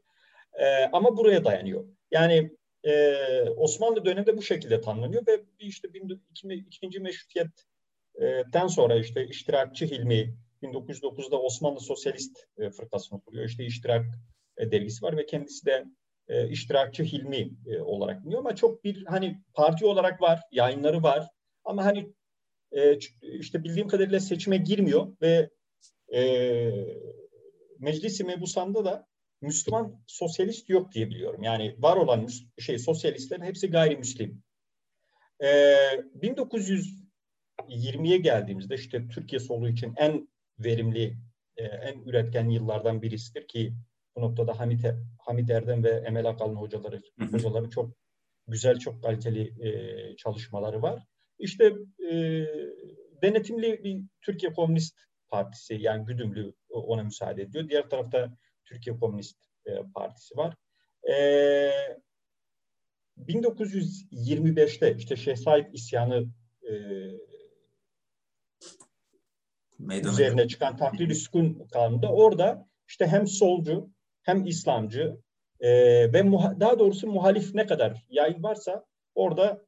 E, 0.54 0.86
ama 0.92 1.18
buraya 1.18 1.46
dayanıyor. 1.46 1.86
Yani 2.12 2.57
e, 2.84 3.16
Osmanlı 3.50 4.06
döneminde 4.06 4.38
bu 4.38 4.42
şekilde 4.42 4.82
tanımlanıyor 4.82 5.28
ve 5.28 5.44
işte 5.60 5.88
iki, 6.32 6.54
ikinci 6.54 7.00
meşrutiyetten 7.00 8.68
sonra 8.68 8.96
işte 8.96 9.28
iştirakçı 9.28 9.86
Hilmi 9.86 10.38
1909'da 10.64 11.42
Osmanlı 11.42 11.80
Sosyalist 11.80 12.38
e, 12.58 12.70
Fırkası'nı 12.70 13.22
kuruyor. 13.22 13.46
İşte 13.46 13.66
iştirak 13.66 14.06
e, 14.58 14.72
dergisi 14.72 15.06
var 15.06 15.18
ve 15.18 15.26
kendisi 15.26 15.66
de 15.66 15.86
e, 16.28 16.50
iştirakçı 16.50 17.04
Hilmi 17.04 17.50
e, 17.68 17.82
olarak 17.82 18.22
biliniyor 18.22 18.40
ama 18.40 18.56
çok 18.56 18.84
bir 18.84 19.06
hani 19.06 19.42
parti 19.54 19.86
olarak 19.86 20.22
var, 20.22 20.42
yayınları 20.52 21.04
var 21.04 21.28
ama 21.64 21.86
hani 21.86 22.14
e, 22.72 22.98
işte 23.22 23.64
bildiğim 23.64 23.88
kadarıyla 23.88 24.20
seçime 24.20 24.58
girmiyor 24.58 25.18
ve 25.22 25.50
e, 26.14 26.22
Meclis-i 27.80 28.24
Mebusan'da 28.24 28.86
da 28.86 29.07
Müslüman 29.42 30.04
sosyalist 30.08 30.70
yok 30.70 30.92
diye 30.92 31.10
biliyorum. 31.10 31.44
Yani 31.44 31.76
var 31.80 31.98
olan 31.98 32.28
şey 32.60 32.80
sosyalistlerin 32.80 33.44
hepsi 33.44 33.72
gayrimüslim. 33.72 34.44
E, 35.40 35.48
1920'ye 36.22 38.18
geldiğimizde 38.18 38.76
işte 38.76 39.08
Türkiye 39.08 39.40
solu 39.40 39.70
için 39.70 39.94
en 39.98 40.30
verimli, 40.60 41.18
e, 41.58 41.64
en 41.64 42.00
üretken 42.00 42.50
yıllardan 42.50 43.02
birisidir 43.02 43.48
ki 43.48 43.74
bu 44.16 44.22
noktada 44.22 44.60
Hamit, 44.60 44.86
Hamit 45.20 45.50
Erdem 45.50 45.84
ve 45.84 45.90
Emel 45.90 46.26
Akalın 46.26 46.56
hocaları, 46.56 47.02
hocaları 47.32 47.70
çok 47.70 47.96
güzel, 48.48 48.80
çok 48.80 49.04
kaliteli 49.04 49.68
e, 49.68 50.16
çalışmaları 50.16 50.82
var. 50.82 51.04
İşte 51.40 51.74
e, 52.12 52.16
denetimli 53.22 53.84
bir 53.84 54.02
Türkiye 54.22 54.54
Komünist 54.54 55.00
Partisi 55.30 55.74
yani 55.74 56.06
Güdümlü 56.06 56.54
ona 56.70 57.04
müsaade 57.04 57.42
ediyor. 57.42 57.70
Diğer 57.70 57.90
tarafta 57.90 58.38
Türkiye 58.68 58.98
Komünist 58.98 59.38
e, 59.66 59.72
Partisi 59.96 60.38
var. 60.38 60.56
E, 61.10 61.14
1925'te 63.18 64.96
işte 64.96 65.16
Şeyh 65.16 65.36
Said 65.36 65.74
isyanı 65.74 66.28
e, 66.64 66.74
üzerine 70.14 70.48
çıkan 70.48 70.78
takdir 70.78 71.14
Sükun 71.14 71.68
kanunda 71.72 72.12
orada 72.12 72.68
işte 72.88 73.08
hem 73.08 73.28
solcu 73.28 73.90
hem 74.24 74.46
İslamcı 74.46 75.18
e, 75.60 75.70
ve 76.14 76.20
muha- 76.22 76.60
daha 76.60 76.80
doğrusu 76.80 77.08
muhalif 77.08 77.56
ne 77.56 77.66
kadar 77.66 78.06
yayın 78.10 78.44
varsa 78.44 78.86
orada 79.16 79.66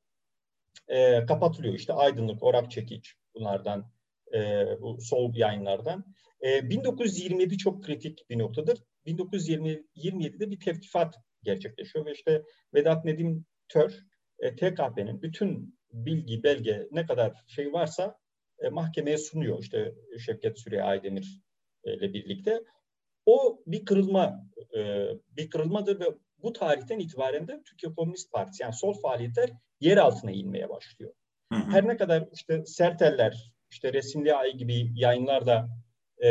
e, 0.88 1.26
kapatılıyor. 1.26 1.74
İşte 1.74 1.94
Aydınlık, 1.94 2.44
Orak 2.44 2.72
Çekiç 2.72 3.16
bunlardan 3.36 3.92
e, 4.34 4.66
bu 4.82 5.02
sol 5.02 5.36
yayınlardan. 5.36 6.06
E, 6.42 6.70
1927 6.70 7.58
çok 7.58 7.84
kritik 7.84 8.30
bir 8.30 8.40
noktadır. 8.40 8.84
1927'de 9.16 10.52
bir 10.52 10.60
tevkifat 10.60 11.16
gerçekleşiyor 11.44 12.06
ve 12.06 12.12
işte 12.12 12.44
Vedat 12.74 13.06
Nedim 13.06 13.46
Tör 13.68 14.00
e, 14.40 14.56
TKP'nin 14.56 15.22
bütün 15.22 15.80
bilgi, 15.94 16.44
belge 16.44 16.88
ne 16.92 17.06
kadar 17.06 17.44
şey 17.48 17.74
varsa 17.74 18.18
e, 18.60 18.70
mahkemeye 18.70 19.18
sunuyor. 19.18 19.60
İşte 19.60 19.96
Şevket 20.26 20.60
Süreyya 20.60 20.86
Aydemir 20.86 21.42
e, 21.84 21.94
ile 21.94 22.14
birlikte. 22.14 22.64
O 23.26 23.64
bir 23.68 23.86
kırılma, 23.86 24.50
e, 24.78 25.08
bir 25.30 25.50
kırılmadır 25.50 26.00
ve 26.00 26.06
bu 26.38 26.54
tarihten 26.54 27.00
itibaren 27.00 27.48
de 27.48 27.62
Türkiye 27.66 27.94
Komünist 27.94 28.32
Partisi 28.32 28.64
yani 28.64 28.74
sol 28.74 28.94
faaliyetler 28.94 29.50
yer 29.80 29.98
altına 29.98 30.32
inmeye 30.32 30.70
başlıyor. 30.70 31.14
Hı 31.54 31.60
hı. 31.60 31.72
Her 31.72 31.88
ne 31.88 31.98
kadar 31.98 32.28
işte 32.34 32.66
Serteller, 32.66 33.54
işte 33.72 33.94
Resimli 33.94 34.34
Ay 34.34 34.58
gibi 34.58 34.92
yayınlarda 34.96 35.70
e, 36.24 36.30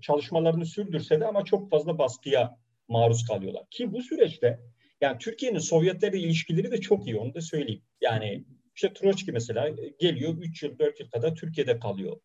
çalışmalarını 0.00 0.66
sürdürse 0.66 1.20
de 1.20 1.26
ama 1.26 1.44
çok 1.44 1.70
fazla 1.70 1.98
baskıya 1.98 2.56
maruz 2.88 3.26
kalıyorlar. 3.26 3.64
Ki 3.70 3.92
bu 3.92 4.02
süreçte 4.02 4.60
yani 5.00 5.18
Türkiye'nin 5.18 5.58
Sovyetlerle 5.58 6.18
ilişkileri 6.18 6.70
de 6.72 6.80
çok 6.80 7.06
iyi 7.06 7.16
onu 7.16 7.34
da 7.34 7.40
söyleyeyim. 7.40 7.82
Yani 8.00 8.44
işte 8.76 8.92
Troçki 8.92 9.32
mesela 9.32 9.68
geliyor 10.00 10.34
3 10.38 10.62
yıl 10.62 10.78
4 10.78 11.00
yıl 11.00 11.10
kadar 11.10 11.34
Türkiye'de 11.34 11.78
kalıyor. 11.78 12.16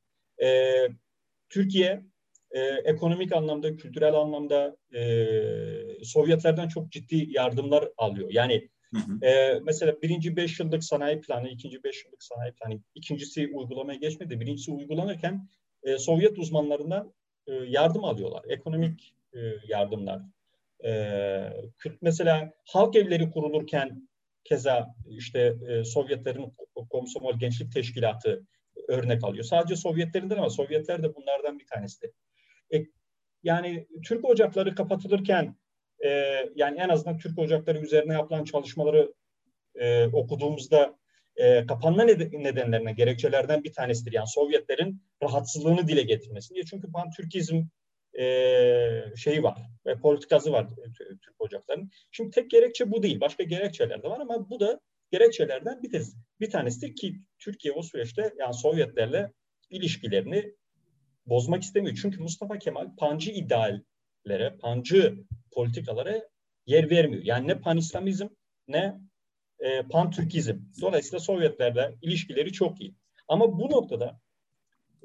E, 0.44 0.48
Türkiye 1.50 2.04
e, 2.52 2.60
ekonomik 2.62 3.34
anlamda, 3.34 3.76
kültürel 3.76 4.14
anlamda 4.14 4.78
e, 4.96 6.04
Sovyetlerden 6.04 6.68
çok 6.68 6.92
ciddi 6.92 7.28
yardımlar 7.30 7.90
alıyor. 7.98 8.30
Yani 8.32 8.70
E, 9.24 9.60
mesela 9.64 10.02
birinci 10.02 10.36
beş 10.36 10.60
yıllık 10.60 10.84
sanayi 10.84 11.22
planı, 11.22 11.50
ikinci 11.50 11.84
beş 11.84 12.06
yıllık 12.06 12.24
sanayi 12.24 12.54
planı, 12.54 12.80
ikincisi 12.96 13.50
uygulamaya 13.54 14.00
geçmedi. 14.00 14.40
Birincisi 14.40 14.72
uygulanırken 14.72 15.48
e, 15.86 15.98
Sovyet 15.98 16.38
uzmanlarından 16.38 17.14
e, 17.48 17.54
yardım 17.54 18.04
alıyorlar. 18.04 18.46
Ekonomik 18.50 19.16
e, 19.34 19.40
yardımlar. 19.68 20.22
E, 20.86 20.92
mesela 22.02 22.54
halk 22.66 22.96
evleri 22.96 23.32
kurulurken 23.32 24.10
keza 24.44 24.96
işte 25.10 25.56
e, 25.70 25.84
Sovyetlerin 25.84 26.54
Komsomol 26.90 27.40
Gençlik 27.40 27.72
Teşkilatı 27.74 28.46
örnek 28.88 29.24
alıyor. 29.24 29.44
Sadece 29.44 29.76
Sovyetlerinden 29.76 30.38
ama 30.38 30.50
Sovyetler 30.50 31.04
de 31.04 31.16
bunlardan 31.16 31.60
bir 31.60 31.68
tanesi. 31.68 32.12
E, 32.74 32.86
yani 33.44 33.88
Türk 34.06 34.26
ocakları 34.26 34.76
kapatılırken 34.76 35.56
e, 36.06 36.10
yani 36.56 36.80
en 36.80 36.90
azından 36.90 37.18
Türk 37.18 37.40
ocakları 37.40 37.80
üzerine 37.80 38.14
yapılan 38.14 38.44
çalışmaları 38.44 39.14
e, 39.76 40.08
okuduğumuzda 40.08 40.98
e, 41.36 41.66
kapanma 41.66 42.04
nedenlerine, 42.04 42.94
gerekçelerden 42.94 43.64
bir 43.64 43.74
tanesidir. 43.74 44.14
Yani 44.14 44.28
Sovyetlerin 44.28 45.02
rahatsızlığını 45.24 45.88
dile 45.88 46.02
getirmesi 46.02 46.54
diye. 46.54 46.66
Çünkü 46.66 46.92
pan-Türkizm 46.92 47.64
e, 48.20 48.26
şeyi 49.18 49.44
var 49.44 49.58
ve 49.86 50.00
politikası 50.00 50.52
var 50.52 50.68
Türk 50.98 51.36
Ocakları'nın. 51.40 51.90
Şimdi 52.12 52.32
tek 52.32 52.50
gerekçe 52.50 52.92
bu 52.92 53.04
değil. 53.04 53.20
Başka 53.20 53.44
gerekçeler 53.44 54.04
de 54.04 54.10
var 54.10 54.20
ama 54.20 54.50
bu 54.50 54.60
da 54.60 54.80
gerekçelerden 55.12 55.84
bir 55.84 55.92
tanesi. 55.92 56.18
Bir 56.40 56.50
tanesi 56.50 56.82
de 56.82 56.94
ki 56.94 57.20
Türkiye 57.40 57.74
o 57.74 57.84
süreçte 57.84 58.34
yani 58.40 58.54
Sovyetlerle 58.54 59.32
ilişkilerini 59.70 60.56
bozmak 61.26 61.64
istemiyor. 61.64 61.98
Çünkü 62.02 62.22
Mustafa 62.22 62.60
Kemal 62.60 62.96
pancı 62.98 63.32
ideallere, 63.32 64.58
pancı 64.62 65.16
politikalara 65.52 66.22
yer 66.66 66.90
vermiyor. 66.90 67.24
Yani 67.24 67.48
ne 67.48 67.60
pan-İslamizm 67.60 68.28
ne 68.68 68.96
e, 69.60 69.84
pan-Türkizm. 69.84 70.58
Dolayısıyla 70.82 71.20
Sovyetlerle 71.20 71.96
ilişkileri 72.02 72.52
çok 72.52 72.82
iyi. 72.82 72.96
Ama 73.28 73.60
bu 73.60 73.72
noktada 73.72 74.20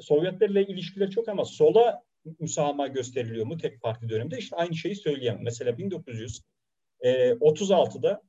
Sovyetlerle 0.00 0.66
ilişkiler 0.66 1.10
çok 1.10 1.28
ama 1.28 1.44
sola 1.44 2.02
müsamaha 2.38 2.86
gösteriliyor 2.86 3.46
mu 3.46 3.58
tek 3.58 3.82
parti 3.82 4.08
döneminde? 4.08 4.38
İşte 4.38 4.56
aynı 4.56 4.74
şeyi 4.74 4.96
söyleyemem. 4.96 5.44
Mesela 5.44 5.70
1936'da 5.70 8.22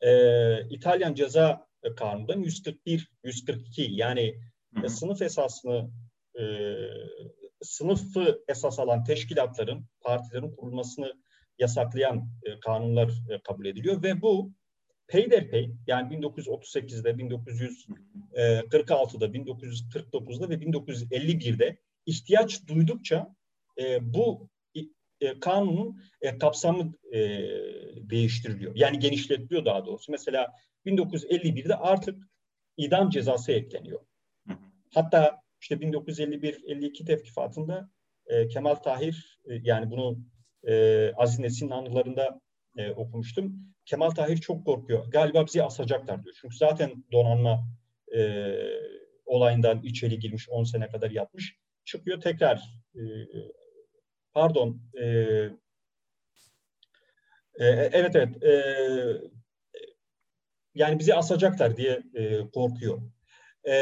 e, 0.00 0.68
İtalyan 0.68 1.14
ceza 1.14 1.66
kanununda 1.96 2.34
141, 2.34 3.10
142 3.24 3.88
yani 3.90 4.40
hı 4.74 4.80
hı. 4.80 4.88
sınıf 4.88 5.22
esasını 5.22 5.90
e, 6.40 6.42
sınıfı 7.62 8.44
esas 8.48 8.78
alan 8.78 9.04
teşkilatların, 9.04 9.86
partilerin 10.00 10.56
kurulmasını 10.56 11.12
yasaklayan 11.58 12.28
e, 12.42 12.60
kanunlar 12.60 13.08
e, 13.08 13.40
kabul 13.44 13.66
ediliyor 13.66 14.02
ve 14.02 14.22
bu 14.22 14.52
peyderpey 15.10 15.70
yani 15.86 16.14
1938'de, 16.14 17.10
1946'da, 17.10 19.26
1949'da 19.26 20.50
ve 20.50 20.54
1951'de 20.54 21.78
ihtiyaç 22.06 22.66
duydukça 22.66 23.34
e, 23.78 24.14
bu 24.14 24.48
e, 25.20 25.40
kanunun 25.40 26.02
e, 26.20 26.38
kapsamı 26.38 26.92
e, 27.12 27.18
değiştiriliyor. 28.10 28.72
Yani 28.76 28.98
genişletiliyor 28.98 29.64
daha 29.64 29.86
doğrusu. 29.86 30.12
Mesela 30.12 30.54
1951'de 30.86 31.76
artık 31.76 32.18
idam 32.76 33.10
cezası 33.10 33.52
ekleniyor. 33.52 34.00
Hatta 34.94 35.42
işte 35.60 35.74
1951-52 35.74 37.04
tevkifatında 37.04 37.90
e, 38.26 38.48
Kemal 38.48 38.74
Tahir 38.74 39.38
e, 39.44 39.54
yani 39.62 39.90
bunu 39.90 40.18
e, 40.66 41.12
Aziz 41.16 41.38
Nesin'in 41.38 41.70
anılarında 41.70 42.40
e, 42.76 42.90
okumuştum. 42.90 43.70
Kemal 43.90 44.10
Tahir 44.10 44.36
çok 44.36 44.66
korkuyor. 44.66 45.06
Galiba 45.06 45.46
bizi 45.46 45.62
asacaklar 45.62 46.24
diyor. 46.24 46.36
Çünkü 46.40 46.56
zaten 46.56 47.04
donanma 47.12 47.66
e, 48.16 48.52
olayından 49.24 49.82
içeri 49.82 50.18
girmiş 50.18 50.48
10 50.48 50.64
sene 50.64 50.88
kadar 50.88 51.10
yatmış. 51.10 51.56
Çıkıyor 51.84 52.20
tekrar 52.20 52.80
e, 52.94 53.02
pardon 54.32 54.82
e, 54.94 55.06
e, 57.54 57.64
evet 57.66 58.16
evet 58.16 58.42
e, 58.42 58.52
yani 60.74 60.98
bizi 60.98 61.14
asacaklar 61.14 61.76
diye 61.76 62.02
e, 62.14 62.50
korkuyor. 62.50 63.02
E, 63.68 63.74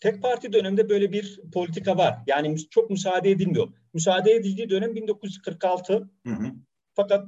tek 0.00 0.22
parti 0.22 0.52
döneminde 0.52 0.88
böyle 0.88 1.12
bir 1.12 1.40
politika 1.54 1.96
var. 1.96 2.18
Yani 2.26 2.56
çok 2.70 2.90
müsaade 2.90 3.30
edilmiyor. 3.30 3.68
Müsaade 3.94 4.32
edildiği 4.32 4.70
dönem 4.70 4.94
1946. 4.94 6.10
Hı 6.26 6.32
hı. 6.32 6.52
Fakat 6.94 7.26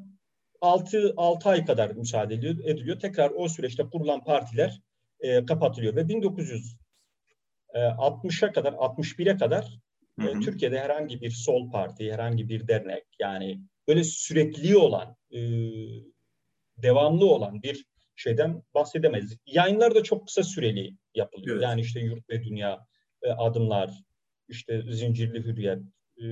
6, 0.64 1.14
6 1.16 1.48
ay 1.48 1.64
kadar 1.64 1.90
müsaade 1.90 2.34
ediliyor. 2.34 3.00
Tekrar 3.00 3.30
o 3.30 3.48
süreçte 3.48 3.82
kurulan 3.82 4.24
partiler 4.24 4.80
e, 5.20 5.46
kapatılıyor 5.46 5.96
ve 5.96 6.00
1960'a 6.00 8.48
e, 8.48 8.52
kadar 8.52 8.72
61'e 8.72 9.36
kadar 9.36 9.78
Hı 10.20 10.26
hı. 10.26 10.40
Türkiye'de 10.40 10.80
herhangi 10.80 11.20
bir 11.20 11.30
sol 11.30 11.70
parti, 11.70 12.12
herhangi 12.12 12.48
bir 12.48 12.68
dernek 12.68 13.04
yani 13.18 13.60
böyle 13.88 14.04
sürekli 14.04 14.76
olan, 14.76 15.16
e, 15.32 15.40
devamlı 16.76 17.26
olan 17.26 17.62
bir 17.62 17.84
şeyden 18.16 18.62
bahsedemeyiz. 18.74 19.36
Yayınlar 19.46 19.94
da 19.94 20.02
çok 20.02 20.26
kısa 20.26 20.42
süreli 20.42 20.96
yapılıyor. 21.14 21.56
Evet. 21.56 21.64
Yani 21.64 21.80
işte 21.80 22.00
Yurt 22.00 22.30
ve 22.30 22.44
Dünya, 22.44 22.86
e, 23.22 23.30
Adımlar, 23.30 23.90
işte 24.48 24.82
Zincirli 24.90 25.44
Hürriyet, 25.44 25.78
e, 26.18 26.24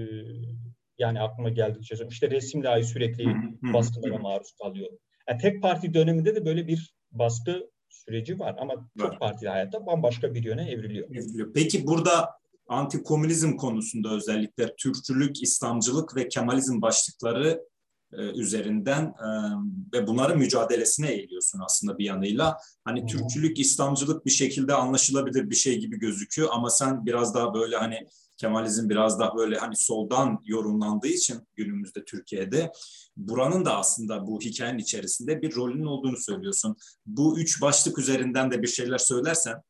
yani 1.03 1.21
aklıma 1.21 1.49
geldikçe 1.49 1.95
işte 2.11 2.31
resim 2.31 2.65
dahi 2.65 2.85
sürekli 2.85 3.27
baskılara 3.63 4.19
maruz 4.19 4.53
kalıyor. 4.63 4.91
Yani 5.29 5.41
tek 5.41 5.63
parti 5.63 5.95
döneminde 5.95 6.35
de 6.35 6.45
böyle 6.45 6.67
bir 6.67 6.95
baskı 7.13 7.71
süreci 7.89 8.39
var 8.39 8.57
ama 8.59 8.91
çok 8.99 9.21
partili 9.21 9.49
hayatta 9.49 9.87
bambaşka 9.87 10.35
bir 10.35 10.45
yöne 10.45 10.71
evriliyor. 10.71 11.09
Peki 11.55 11.87
burada 11.87 12.31
antikomünizm 12.69 13.57
konusunda 13.57 14.15
özellikle 14.15 14.75
Türkçülük, 14.77 15.43
İslamcılık 15.43 16.17
ve 16.17 16.29
Kemalizm 16.29 16.83
başlıkları 16.83 17.65
e, 18.13 18.23
üzerinden 18.23 19.05
e, 19.05 19.29
ve 19.93 20.07
bunların 20.07 20.39
mücadelesine 20.39 21.11
eğiliyorsun 21.11 21.61
aslında 21.65 21.99
bir 21.99 22.05
yanıyla. 22.05 22.57
Hani 22.85 23.01
hmm. 23.01 23.07
Türkçülük, 23.07 23.59
İslamcılık 23.59 24.27
bir 24.27 24.31
şekilde 24.31 24.75
anlaşılabilir 24.75 25.51
bir 25.51 25.55
şey 25.55 25.79
gibi 25.79 25.99
gözüküyor 25.99 26.49
ama 26.53 26.71
sen 26.71 27.07
biraz 27.07 27.35
daha 27.35 27.55
böyle 27.55 27.77
hani 27.77 28.07
Kemalizm 28.43 28.89
biraz 28.89 29.21
daha 29.21 29.37
böyle 29.37 29.57
hani 29.57 29.77
soldan 29.77 30.41
yorumlandığı 30.45 31.09
için 31.09 31.49
günümüzde 31.55 32.05
Türkiye'de 32.05 32.73
buranın 33.17 33.65
da 33.65 33.77
aslında 33.77 34.27
bu 34.27 34.41
hikayenin 34.41 34.79
içerisinde 34.79 35.43
bir 35.43 35.57
rolünün 35.57 35.87
olduğunu 35.87 36.17
söylüyorsun. 36.17 36.77
Bu 37.07 37.41
üç 37.41 37.63
başlık 37.63 37.99
üzerinden 37.99 38.51
de 38.51 38.63
bir 38.63 38.67
şeyler 38.67 38.99
söylersen. 38.99 39.63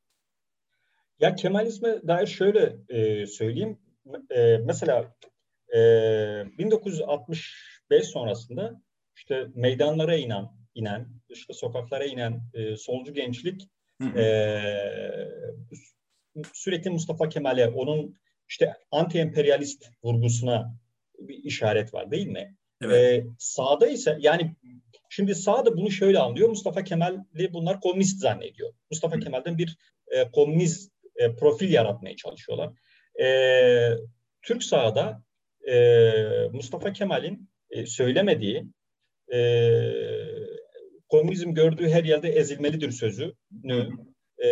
Ya 1.21 1.35
Kemalizme 1.35 2.07
dair 2.09 2.27
şöyle 2.27 2.77
e, 2.89 3.27
söyleyeyim. 3.27 3.79
E, 4.31 4.59
mesela 4.59 5.15
e, 5.75 5.79
1965 6.59 8.07
sonrasında 8.07 8.83
işte 9.17 9.47
meydanlara 9.55 10.17
inen, 10.17 10.49
inen 10.75 11.09
işte 11.29 11.53
sokaklara 11.53 12.05
inen 12.05 12.43
e, 12.55 12.77
solcu 12.77 13.15
gençlik 13.15 13.69
E, 14.17 14.25
sürekli 16.53 16.91
Mustafa 16.91 17.29
Kemal'e 17.29 17.69
onun 17.69 18.23
işte 18.49 18.75
anti-emperyalist 18.91 19.91
vurgusuna 20.05 20.75
bir 21.19 21.45
işaret 21.45 21.95
var 21.95 22.11
değil 22.11 22.27
mi? 22.27 22.57
Evet. 22.83 23.25
Ee, 23.25 23.27
sağda 23.39 23.87
ise 23.87 24.17
yani 24.21 24.57
şimdi 25.11 25.35
sağda 25.35 25.77
bunu 25.77 25.91
şöyle 25.91 26.19
anlıyor. 26.19 26.49
Mustafa 26.49 26.85
Kemal'i 26.85 27.53
bunlar 27.53 27.81
komünist 27.81 28.21
zannediyor. 28.21 28.73
Mustafa 28.91 29.17
Hı. 29.17 29.21
Kemal'den 29.21 29.59
bir 29.59 29.77
e, 30.07 30.31
komünist 30.31 30.93
e, 31.17 31.37
profil 31.37 31.73
yaratmaya 31.73 32.17
çalışıyorlar. 32.17 32.71
E, 33.21 33.27
Türk 34.43 34.63
sağda 34.63 35.23
e, 35.69 35.79
Mustafa 36.53 36.93
Kemal'in 36.93 37.51
e, 37.71 37.87
söylemediği 37.87 38.67
e, 39.33 39.39
komünizm 41.09 41.55
gördüğü 41.55 41.89
her 41.89 42.05
yerde 42.05 42.29
ezilmelidir 42.29 42.91
sözünü 42.91 43.91
e, 44.39 44.49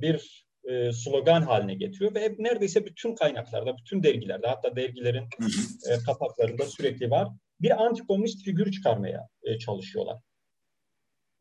bir 0.00 0.45
e, 0.66 0.92
slogan 0.92 1.42
haline 1.42 1.74
getiriyor 1.74 2.14
ve 2.14 2.20
hep 2.20 2.38
neredeyse 2.38 2.86
bütün 2.86 3.14
kaynaklarda, 3.14 3.76
bütün 3.78 4.02
dergilerde 4.02 4.46
hatta 4.46 4.76
dergilerin 4.76 5.24
e, 5.90 6.04
kapaklarında 6.06 6.66
sürekli 6.66 7.10
var. 7.10 7.28
Bir 7.60 7.84
antikomünist 7.84 8.44
figür 8.44 8.72
çıkarmaya 8.72 9.28
e, 9.42 9.58
çalışıyorlar. 9.58 10.16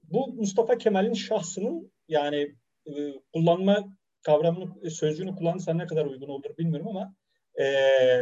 Bu 0.03 0.27
Mustafa 0.27 0.77
Kemal'in 0.77 1.13
şahsının 1.13 1.91
yani 2.07 2.55
e, 2.87 2.91
kullanma 3.33 3.97
kavramını, 4.21 4.91
sözcüğünü 4.91 5.35
kullanırsa 5.35 5.73
ne 5.73 5.87
kadar 5.87 6.05
uygun 6.05 6.29
olur 6.29 6.57
bilmiyorum 6.57 6.87
ama 6.87 7.15
e, 7.55 7.65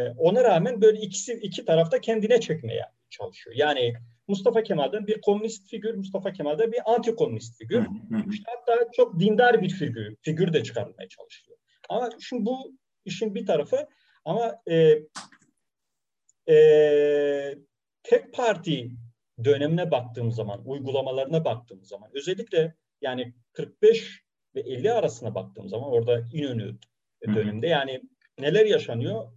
ona 0.10 0.44
rağmen 0.44 0.82
böyle 0.82 1.00
ikisi 1.00 1.34
iki 1.34 1.66
tarafta 1.66 2.02
kendine 2.02 2.40
çekmeye 2.40 2.86
çalışıyor. 3.10 3.56
Yani 3.56 3.94
Mustafa 4.28 4.64
Kemal'den 4.64 5.08
bir 5.08 5.22
komünist 5.22 5.70
figür, 5.70 5.96
Mustafa 5.96 6.32
Kemal'den 6.32 6.72
bir 6.72 6.80
anti-komünist 6.86 7.58
figür. 7.58 7.86
İşte 8.32 8.52
hatta 8.56 8.92
çok 8.92 9.20
dindar 9.20 9.62
bir 9.62 9.70
figür, 9.70 10.16
figür 10.22 10.54
de 10.54 10.64
çıkarmaya 10.64 11.10
çalışıyor. 11.10 11.58
Ama 11.90 12.10
şimdi 12.20 12.46
bu 12.46 12.78
işin 13.06 13.36
bir 13.36 13.46
tarafı 13.46 13.88
ama 14.26 14.56
e, 14.68 15.00
e, 16.54 17.58
tek 18.04 18.34
parti 18.34 18.92
dönemine 19.44 19.92
baktığım 19.92 20.32
zaman, 20.32 20.62
uygulamalarına 20.66 21.46
baktığım 21.46 21.84
zaman 21.86 22.10
özellikle 22.14 22.76
yani 23.02 23.34
45 23.54 24.24
ve 24.56 24.60
50 24.60 24.92
arasına 24.92 25.36
baktığım 25.36 25.70
zaman 25.70 25.90
orada 25.90 26.24
İnönü 26.34 26.78
döneminde 27.28 27.68
yani 27.68 28.02
neler 28.40 28.66
yaşanıyor? 28.66 29.32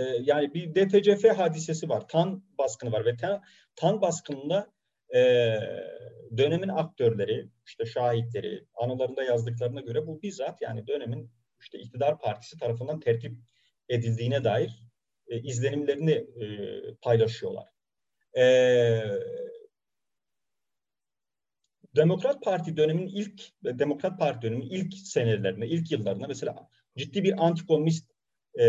Ee, 0.00 0.18
yani 0.22 0.54
bir 0.54 0.74
DTCF 0.74 1.24
hadisesi 1.36 1.88
var. 1.88 2.08
Tan 2.08 2.44
baskını 2.58 2.92
var 2.92 3.04
ve 3.04 3.16
tan, 3.16 3.42
tan 3.76 4.00
baskınında 4.00 4.72
e, 5.14 5.20
dönemin 6.36 6.68
aktörleri, 6.68 7.48
işte 7.66 7.86
şahitleri, 7.86 8.64
anılarında 8.74 9.22
yazdıklarına 9.22 9.80
göre 9.80 10.06
bu 10.06 10.22
bizzat 10.22 10.62
yani 10.62 10.86
dönemin 10.86 11.30
işte 11.60 11.78
iktidar 11.78 12.18
partisi 12.18 12.58
tarafından 12.58 13.00
tertip 13.00 13.32
edildiğine 13.88 14.44
dair 14.44 14.82
e, 15.28 15.40
izlenimlerini 15.40 16.12
e, 16.12 16.46
paylaşıyorlar. 17.02 17.68
E, 18.38 18.44
Demokrat 21.96 22.42
Parti 22.42 22.76
döneminin 22.76 23.08
ilk 23.08 23.42
Demokrat 23.64 24.18
Parti 24.18 24.42
döneminin 24.42 24.70
ilk 24.70 24.94
senelerinde, 24.94 25.66
ilk 25.66 25.90
yıllarında 25.90 26.26
mesela 26.26 26.68
ciddi 26.96 27.24
bir 27.24 27.46
antikomünist 27.46 28.09
e, 28.58 28.64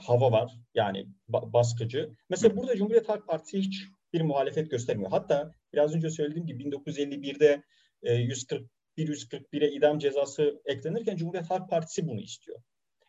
hava 0.00 0.32
var. 0.32 0.52
Yani 0.74 1.06
ba- 1.30 1.52
baskıcı. 1.52 2.10
Mesela 2.28 2.56
burada 2.56 2.76
Cumhuriyet 2.76 3.08
Halk 3.08 3.26
Partisi 3.28 3.58
hiç 3.58 3.84
bir 4.12 4.20
muhalefet 4.20 4.70
göstermiyor. 4.70 5.10
Hatta 5.10 5.54
biraz 5.72 5.94
önce 5.94 6.10
söylediğim 6.10 6.46
gibi 6.46 6.62
1951'de 6.64 7.62
e, 8.02 8.14
141 8.14 8.68
141'e 8.98 9.70
idam 9.72 9.98
cezası 9.98 10.62
eklenirken 10.64 11.16
Cumhuriyet 11.16 11.50
Halk 11.50 11.70
Partisi 11.70 12.08
bunu 12.08 12.20
istiyor. 12.20 12.58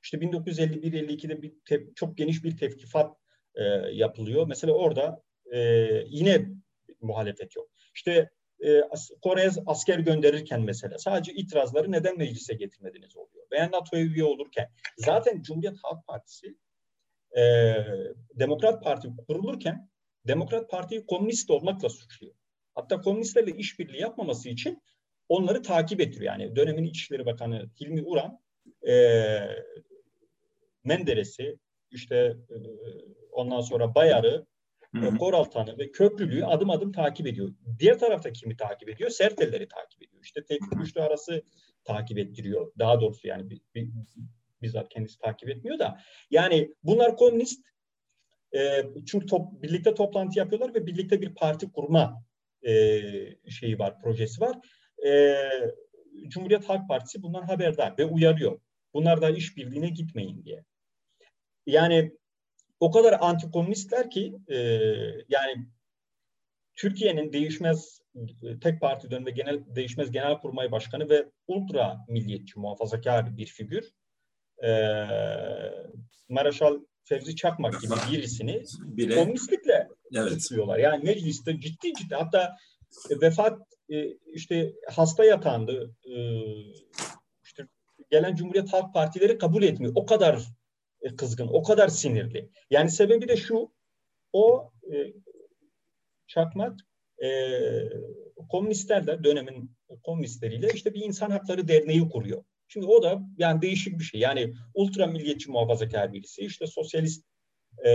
İşte 0.03 0.17
1951-52'de 0.17 1.41
bir 1.41 1.51
tep- 1.69 1.95
çok 1.95 2.17
geniş 2.17 2.43
bir 2.43 2.57
tevkifat 2.57 3.17
e, 3.55 3.63
yapılıyor. 3.91 4.47
Mesela 4.47 4.73
orada 4.73 5.23
e, 5.53 5.59
yine 6.07 6.45
muhalefet 7.01 7.55
yok. 7.55 7.69
İşte 7.95 8.29
Kore'ye 9.21 9.49
asker 9.65 9.99
gönderirken 9.99 10.61
mesela 10.61 10.97
sadece 10.97 11.33
itirazları 11.33 11.91
neden 11.91 12.17
meclise 12.17 12.53
getirmediniz 12.53 13.17
oluyor. 13.17 13.45
Veya 13.51 13.71
NATO'ya 13.71 14.03
üye 14.03 14.23
olurken. 14.23 14.69
Zaten 14.97 15.41
Cumhuriyet 15.41 15.77
Halk 15.83 16.07
Partisi 16.07 16.57
e, 17.37 17.41
Demokrat 18.35 18.83
Parti 18.83 19.07
kurulurken 19.27 19.89
Demokrat 20.27 20.69
Parti'yi 20.69 21.05
komünist 21.05 21.49
olmakla 21.49 21.89
suçluyor. 21.89 22.33
Hatta 22.75 23.01
komünistlerle 23.01 23.51
işbirliği 23.51 24.01
yapmaması 24.01 24.49
için 24.49 24.83
onları 25.29 25.61
takip 25.61 26.01
ettiriyor. 26.01 26.31
Yani 26.31 26.55
dönemin 26.55 26.83
İçişleri 26.83 27.25
Bakanı 27.25 27.69
Hilmi 27.81 28.03
Uran 28.03 28.39
e, 28.87 28.93
Menderes'i 30.83 31.57
işte 31.91 32.15
e, 32.49 32.55
ondan 33.31 33.61
sonra 33.61 33.95
Bayar'ı 33.95 34.45
Hı-hı. 34.93 35.17
Koraltan'ı 35.17 35.77
ve 35.77 35.91
Köprülü'yü 35.91 36.45
adım 36.45 36.69
adım 36.69 36.91
takip 36.91 37.27
ediyor. 37.27 37.53
Diğer 37.79 37.99
tarafta 37.99 38.33
kimi 38.33 38.57
takip 38.57 38.89
ediyor? 38.89 39.09
Sertelleri 39.09 39.67
takip 39.67 40.03
ediyor. 40.03 40.23
İşte 40.23 40.45
Tevfik 40.45 40.79
Güçlü 40.79 41.01
arası 41.01 41.43
takip 41.83 42.17
ettiriyor. 42.17 42.71
Daha 42.79 43.01
doğrusu 43.01 43.27
yani 43.27 43.49
bir, 43.49 43.61
bir, 43.75 43.89
bizzat 44.61 44.89
kendisi 44.89 45.19
takip 45.19 45.49
etmiyor 45.49 45.79
da. 45.79 45.99
Yani 46.31 46.73
bunlar 46.83 47.17
komünist 47.17 47.65
e, 48.55 48.85
çünkü 49.05 49.25
top, 49.25 49.63
birlikte 49.63 49.93
toplantı 49.93 50.39
yapıyorlar 50.39 50.73
ve 50.75 50.85
birlikte 50.85 51.21
bir 51.21 51.35
parti 51.35 51.71
kurma 51.71 52.23
e, 52.67 52.71
şeyi 53.49 53.79
var, 53.79 54.01
projesi 54.01 54.41
var. 54.41 54.57
E, 55.07 55.35
Cumhuriyet 56.27 56.69
Halk 56.69 56.87
Partisi 56.89 57.23
bundan 57.23 57.43
haberdar 57.43 57.97
ve 57.97 58.05
uyarıyor. 58.05 58.59
Bunlar 58.93 59.21
da 59.21 59.29
işbirliğine 59.29 59.89
gitmeyin 59.89 60.43
diye. 60.43 60.63
Yani 61.65 62.11
o 62.83 62.91
kadar 62.91 63.17
antikomünistler 63.21 64.09
ki 64.09 64.35
e, 64.47 64.57
yani 65.29 65.67
Türkiye'nin 66.75 67.33
değişmez 67.33 68.01
tek 68.61 68.81
parti 68.81 69.11
döneminde 69.11 69.31
genel 69.31 69.59
değişmez 69.75 70.11
genel 70.11 70.37
kurmay 70.37 70.71
başkanı 70.71 71.09
ve 71.09 71.25
ultra 71.47 72.05
milliyetçi 72.07 72.59
muhafazakar 72.59 73.37
bir 73.37 73.45
figür. 73.45 73.91
E, 74.63 74.71
Maraşal 76.29 76.79
Fevzi 77.03 77.35
Çakmak 77.35 77.81
gibi 77.81 77.93
birisini 78.11 78.63
Bire, 78.79 79.15
komünistlikle 79.15 79.87
evet. 80.15 80.31
tutuyorlar. 80.31 80.77
Yani 80.77 81.03
mecliste 81.03 81.59
ciddi 81.59 81.93
ciddi 81.93 82.15
hatta 82.15 82.55
vefat 83.21 83.59
e, 83.89 84.07
işte 84.33 84.73
hasta 84.91 85.25
yatağında 85.25 85.73
e, 86.05 86.15
işte 87.43 87.67
gelen 88.11 88.35
Cumhuriyet 88.35 88.73
Halk 88.73 88.93
Partileri 88.93 89.37
kabul 89.37 89.63
etmiyor. 89.63 89.93
O 89.95 90.05
kadar 90.05 90.35
e, 90.35 90.41
kızgın, 91.17 91.47
o 91.47 91.63
kadar 91.63 91.87
sinirli. 91.87 92.49
Yani 92.69 92.91
sebebi 92.91 93.27
de 93.27 93.37
şu, 93.37 93.73
o 94.33 94.71
e, 94.93 95.13
Çakmak 96.27 96.79
e, 97.23 97.29
komünistlerle, 98.49 99.23
dönemin 99.23 99.71
komünistleriyle 100.03 100.67
işte 100.73 100.93
bir 100.93 101.01
insan 101.01 101.29
hakları 101.29 101.67
derneği 101.67 102.09
kuruyor. 102.09 102.43
Şimdi 102.67 102.85
o 102.85 103.03
da 103.03 103.21
yani 103.37 103.61
değişik 103.61 103.99
bir 103.99 104.03
şey. 104.03 104.21
Yani 104.21 104.53
ultra 104.73 105.07
milliyetçi 105.07 105.51
muhafazakar 105.51 106.13
birisi, 106.13 106.41
işte 106.41 106.67
sosyalist 106.67 107.25
e, 107.85 107.91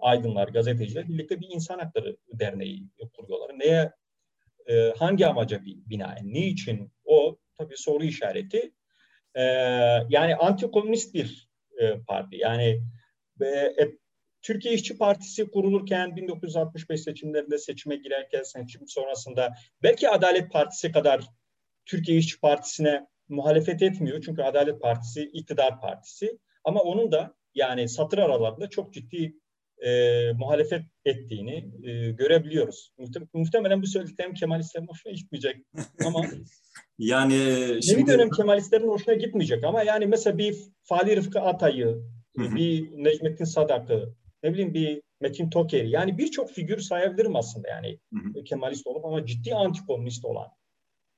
aydınlar, 0.00 0.48
gazeteciler 0.48 1.08
birlikte 1.08 1.40
bir 1.40 1.48
insan 1.50 1.78
hakları 1.78 2.16
derneği 2.32 2.88
kuruyorlar. 3.16 3.58
Neye, 3.58 3.92
e, 4.66 4.92
hangi 4.98 5.26
amaca 5.26 5.60
binaen, 5.64 6.34
ne 6.34 6.46
için 6.46 6.92
o 7.04 7.38
tabii 7.58 7.76
soru 7.76 8.04
işareti. 8.04 8.72
E, 9.34 9.42
yani 10.08 10.36
anti-komünist 10.36 11.14
bir 11.14 11.48
e, 11.80 12.00
parti. 12.08 12.36
Yani 12.36 12.82
e, 13.42 13.74
Türkiye 14.42 14.74
İşçi 14.74 14.98
Partisi 14.98 15.50
kurulurken 15.50 16.16
1965 16.16 17.00
seçimlerinde 17.02 17.58
seçime 17.58 17.96
girerken 17.96 18.42
seçim 18.42 18.88
sonrasında 18.88 19.54
belki 19.82 20.08
Adalet 20.08 20.52
Partisi 20.52 20.92
kadar 20.92 21.24
Türkiye 21.86 22.18
İşçi 22.18 22.40
Partisi'ne 22.40 23.06
muhalefet 23.28 23.82
etmiyor. 23.82 24.22
Çünkü 24.24 24.42
Adalet 24.42 24.80
Partisi 24.80 25.22
iktidar 25.22 25.80
partisi. 25.80 26.38
Ama 26.64 26.80
onun 26.80 27.12
da 27.12 27.34
yani 27.54 27.88
satır 27.88 28.18
aralarında 28.18 28.70
çok 28.70 28.94
ciddi 28.94 29.34
e, 29.84 30.32
muhalefet 30.32 30.82
ettiğini 31.04 31.70
e, 31.82 32.10
görebiliyoruz. 32.10 32.92
Muhtemelen 33.34 33.82
bu 33.82 33.86
söylediklerim 33.86 34.34
Kemalistlerin 34.34 34.86
hoşuna 34.86 35.12
gitmeyecek 35.12 35.56
ama 36.06 36.24
yani 36.98 37.34
şimdi... 37.82 38.00
Yeni 38.00 38.06
dönem 38.06 38.30
Kemalistlerin 38.30 38.88
hoşuna 38.88 39.14
gitmeyecek 39.14 39.64
ama 39.64 39.82
yani 39.82 40.06
mesela 40.06 40.38
bir 40.38 40.56
Fali 40.82 41.16
Rıfkı 41.16 41.40
Atay'ı, 41.40 42.02
bir 42.36 43.04
Necmettin 43.04 43.44
Sadak'ı, 43.44 44.14
ne 44.42 44.52
bileyim 44.52 44.74
bir 44.74 45.02
Metin 45.20 45.50
Toker'i 45.50 45.90
yani 45.90 46.18
birçok 46.18 46.50
figür 46.50 46.78
sayabilirim 46.78 47.36
aslında 47.36 47.68
yani 47.68 47.98
hı 48.14 48.44
Kemalist 48.44 48.86
olup 48.86 49.04
ama 49.04 49.26
ciddi 49.26 49.54
antikomünist 49.54 50.24
olan. 50.24 50.48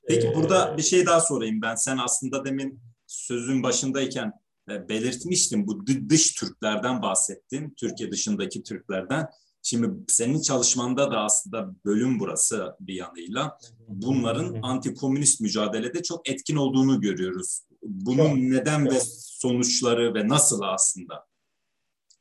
Peki 0.07 0.27
ee, 0.27 0.35
burada 0.35 0.77
bir 0.77 0.81
şey 0.81 1.05
daha 1.05 1.21
sorayım 1.21 1.61
ben. 1.61 1.75
Sen 1.75 1.97
aslında 1.97 2.45
demin 2.45 2.81
sözün 3.07 3.63
başındayken 3.63 4.33
e, 4.71 4.89
belirtmiştin 4.89 5.67
bu 5.67 5.87
dış 6.09 6.31
Türklerden 6.31 7.01
bahsettin. 7.01 7.73
Türkiye 7.77 8.11
dışındaki 8.11 8.63
Türklerden. 8.63 9.27
Şimdi 9.63 9.89
senin 10.07 10.41
çalışmanda 10.41 11.11
da 11.11 11.19
aslında 11.19 11.75
bölüm 11.85 12.19
burası 12.19 12.75
bir 12.79 12.93
yanıyla. 12.93 13.57
Bunların 13.87 14.59
antikomünist 14.61 15.41
mücadelede 15.41 16.03
çok 16.03 16.29
etkin 16.29 16.55
olduğunu 16.55 17.01
görüyoruz. 17.01 17.61
Bunun 17.83 18.29
çok, 18.29 18.37
neden 18.37 18.85
çok. 18.85 18.93
ve 18.93 18.99
sonuçları 19.15 20.13
ve 20.13 20.27
nasıl 20.27 20.61
aslında? 20.61 21.27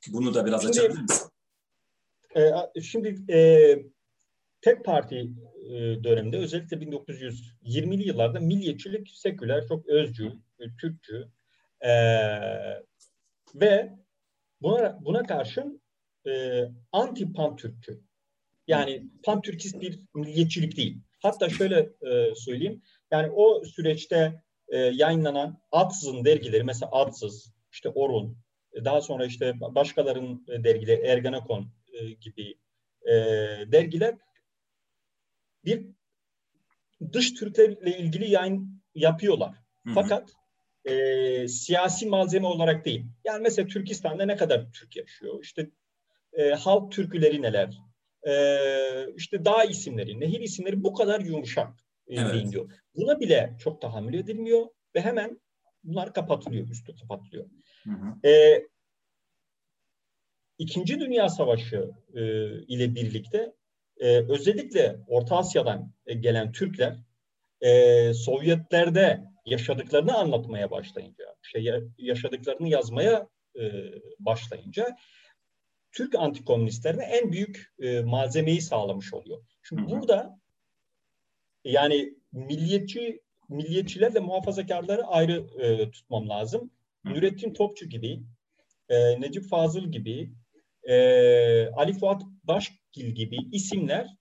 Bunu 0.09 0.35
da 0.35 0.46
biraz 0.46 0.62
şimdi, 0.62 0.80
açabilir 0.80 1.02
misin? 1.02 1.28
E, 2.74 2.80
şimdi 2.80 3.32
e, 3.32 3.38
tek 4.61 4.85
parti 4.85 5.30
e, 5.64 6.04
döneminde 6.04 6.37
özellikle 6.37 6.76
1920'li 6.76 8.09
yıllarda 8.09 8.40
milliyetçilik 8.40 9.09
seküler, 9.11 9.68
çok 9.68 9.87
özcü, 9.87 10.32
Türkçü 10.80 11.28
e, 11.87 11.92
ve 13.55 13.92
buna, 14.62 15.05
buna 15.05 15.22
karşın 15.22 15.83
e, 16.27 16.64
anti 16.92 17.33
pantürkçü. 17.33 18.01
Yani 18.66 19.07
pantürkist 19.25 19.81
bir 19.81 20.01
milliyetçilik 20.14 20.77
değil. 20.77 21.01
Hatta 21.22 21.49
şöyle 21.49 21.79
e, 21.81 22.35
söyleyeyim. 22.35 22.83
Yani 23.11 23.31
o 23.31 23.64
süreçte 23.64 24.42
e, 24.68 24.79
yayınlanan 24.79 25.61
Atsız'ın 25.72 26.25
dergileri 26.25 26.64
mesela 26.64 26.90
Atsız, 26.92 27.53
işte 27.72 27.88
Orun, 27.88 28.38
e, 28.72 28.85
daha 28.85 29.01
sonra 29.01 29.27
işte 29.27 29.61
başkalarının 29.61 30.46
dergileri 30.64 31.01
Ergenekon 31.01 31.72
e, 31.92 32.12
gibi 32.12 32.55
e, 33.03 33.14
dergiler 33.72 34.14
bir 35.64 35.87
dış 37.12 37.35
Türklerle 37.35 37.99
ilgili 37.99 38.31
yayın 38.31 38.83
yapıyorlar. 38.94 39.55
Hı 39.85 39.90
hı. 39.90 39.94
Fakat 39.94 40.33
e, 40.87 41.49
siyasi 41.49 42.07
malzeme 42.07 42.46
olarak 42.46 42.85
değil. 42.85 43.05
Yani 43.25 43.42
mesela 43.42 43.68
Türkistan'da 43.68 44.27
ne 44.27 44.37
kadar 44.37 44.72
Türk 44.72 44.96
yaşıyor? 44.96 45.38
İşte 45.42 45.70
e, 46.33 46.51
halk 46.51 46.92
türküleri 46.92 47.42
neler, 47.42 47.79
e, 48.29 48.35
işte 49.16 49.44
dağ 49.44 49.64
isimleri, 49.64 50.20
nehir 50.20 50.40
isimleri 50.40 50.85
bu 50.85 50.94
kadar 50.94 51.20
yumuşak 51.20 51.68
e, 52.09 52.20
evet. 52.20 52.35
deyiliyor. 52.35 52.70
Buna 52.96 53.20
bile 53.20 53.57
çok 53.59 53.81
tahammül 53.81 54.14
edilmiyor 54.14 54.66
ve 54.94 55.01
hemen 55.01 55.40
bunlar 55.85 56.14
kapatılıyor, 56.14 56.68
üstü 56.68 56.96
kapatılıyor. 56.96 57.46
Hı 57.85 57.90
hı. 57.90 58.29
E, 58.29 58.62
İkinci 60.59 61.01
Dünya 61.01 61.29
Savaşı 61.29 61.90
e, 62.14 62.22
ile 62.62 62.94
birlikte 62.94 63.53
e, 63.96 64.33
özellikle 64.33 64.96
Orta 65.07 65.37
Asya'dan 65.37 65.92
e, 66.07 66.14
gelen 66.14 66.53
Türkler 66.53 66.96
e, 67.61 68.14
Sovyetlerde 68.14 69.25
yaşadıklarını 69.46 70.16
anlatmaya 70.16 70.70
başlayınca, 70.70 71.24
şey 71.42 71.70
yaşadıklarını 71.98 72.68
yazmaya 72.68 73.28
e, 73.61 73.62
başlayınca 74.18 74.96
Türk 75.92 76.14
antikomünistlerine 76.14 77.04
en 77.04 77.32
büyük 77.32 77.74
e, 77.78 78.00
malzemeyi 78.00 78.61
sağlamış 78.61 79.14
oluyor. 79.14 79.44
Şimdi 79.62 79.82
hı 79.82 79.87
hı. 79.87 79.90
burada 79.90 80.40
yani 81.64 82.14
milliyetçi 82.32 83.20
milliyetçilerle 83.48 84.20
muhafazakarları 84.20 85.06
ayrı 85.06 85.46
e, 85.59 85.90
tutmam 85.90 86.28
lazım. 86.28 86.70
Hı. 87.06 87.11
Nurettin 87.11 87.52
Topçu 87.52 87.88
gibi, 87.88 88.22
e, 88.88 89.20
Necip 89.20 89.48
Fazıl 89.48 89.92
gibi, 89.92 90.32
e, 90.82 90.96
Ali 91.68 91.92
Fuat 91.92 92.22
Başgil 92.44 93.11
gibi 93.11 93.37
isimler 93.52 94.16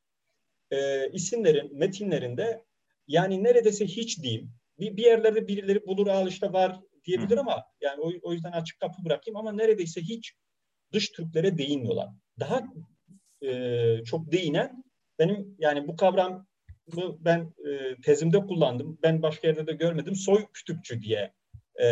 e, 0.72 1.10
isimlerin 1.12 1.78
metinlerinde 1.78 2.66
yani 3.08 3.44
neredeyse 3.44 3.86
hiç 3.86 4.24
değil. 4.24 4.48
Bir, 4.80 4.98
bir 4.98 5.04
yerlerde 5.04 5.48
birileri 5.48 5.88
bulur 5.88 6.08
al 6.08 6.28
işte 6.28 6.54
var 6.54 6.80
diyebilir 7.06 7.38
ama 7.38 7.64
yani 7.82 8.02
o, 8.02 8.12
o 8.22 8.34
yüzden 8.34 8.52
açık 8.52 8.80
kapı 8.80 9.06
bırakayım 9.06 9.38
ama 9.38 9.52
neredeyse 9.52 10.02
hiç 10.02 10.34
dış 10.94 11.10
Türklere 11.10 11.58
değinmiyorlar. 11.58 12.10
Daha 12.40 12.64
e, 13.42 14.04
çok 14.04 14.32
değinen 14.32 14.84
benim 15.20 15.56
yani 15.60 15.88
bu 15.88 15.96
kavram 15.96 16.48
ben 17.20 17.54
e, 17.68 18.02
tezimde 18.02 18.40
kullandım. 18.40 19.00
Ben 19.04 19.22
başka 19.22 19.48
yerde 19.48 19.68
de 19.68 19.74
görmedim. 19.74 20.16
Soy 20.16 20.46
kütükçü 20.54 21.02
diye 21.02 21.34
e, 21.84 21.88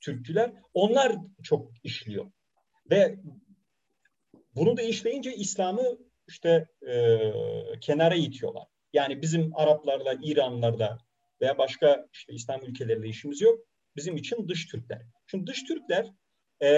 Türkçüler. 0.00 0.52
Onlar 0.74 1.16
çok 1.42 1.72
işliyor. 1.82 2.32
Ve 2.90 3.18
bunu 4.54 4.76
da 4.76 4.82
işleyince 4.82 5.34
İslam'ı 5.34 5.98
işte 6.28 6.68
e, 6.88 7.18
kenara 7.80 8.14
itiyorlar. 8.14 8.64
Yani 8.92 9.22
bizim 9.22 9.52
Araplarla, 9.54 10.18
İranlarla 10.22 10.98
veya 11.40 11.58
başka 11.58 12.06
işte 12.12 12.32
İslam 12.32 12.60
ülkeleriyle 12.66 13.08
işimiz 13.08 13.40
yok. 13.40 13.60
Bizim 13.96 14.16
için 14.16 14.48
dış 14.48 14.66
Türkler. 14.66 15.02
Çünkü 15.26 15.46
dış 15.46 15.64
Türkler 15.64 16.06
e, 16.62 16.70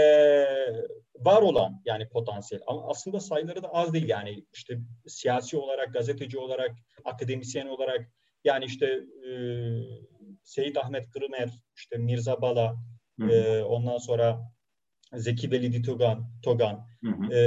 var 1.18 1.42
olan 1.42 1.82
yani 1.84 2.08
potansiyel 2.08 2.62
ama 2.66 2.88
aslında 2.88 3.20
sayıları 3.20 3.62
da 3.62 3.68
az 3.68 3.92
değil 3.92 4.08
yani 4.08 4.44
işte 4.52 4.78
siyasi 5.06 5.56
olarak, 5.56 5.92
gazeteci 5.92 6.38
olarak, 6.38 6.70
akademisyen 7.04 7.66
olarak 7.66 8.10
yani 8.44 8.64
işte 8.64 8.86
e, 8.86 9.32
Seyit 10.44 10.76
Ahmet 10.76 11.10
Kırımer, 11.10 11.50
işte 11.76 11.96
Mirza 11.96 12.42
Bala, 12.42 12.76
e, 13.30 13.60
ondan 13.60 13.98
sonra 13.98 14.40
Zeki 15.14 15.50
Belidi 15.50 15.82
Togan, 15.82 16.30
Togan 16.42 16.86
hı 17.04 17.10
hı. 17.10 17.34
E, 17.34 17.40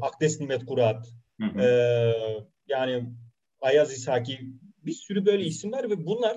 Akdes 0.00 0.40
Nimet 0.40 0.66
Kurat, 0.66 1.06
hı 1.40 1.46
hı. 1.46 1.60
E, 1.60 1.68
yani 2.66 3.04
Ayaz 3.60 3.98
İshaki 3.98 4.40
bir 4.84 4.92
sürü 4.92 5.26
böyle 5.26 5.44
isim 5.44 5.72
var 5.72 5.90
ve 5.90 6.06
bunlar 6.06 6.36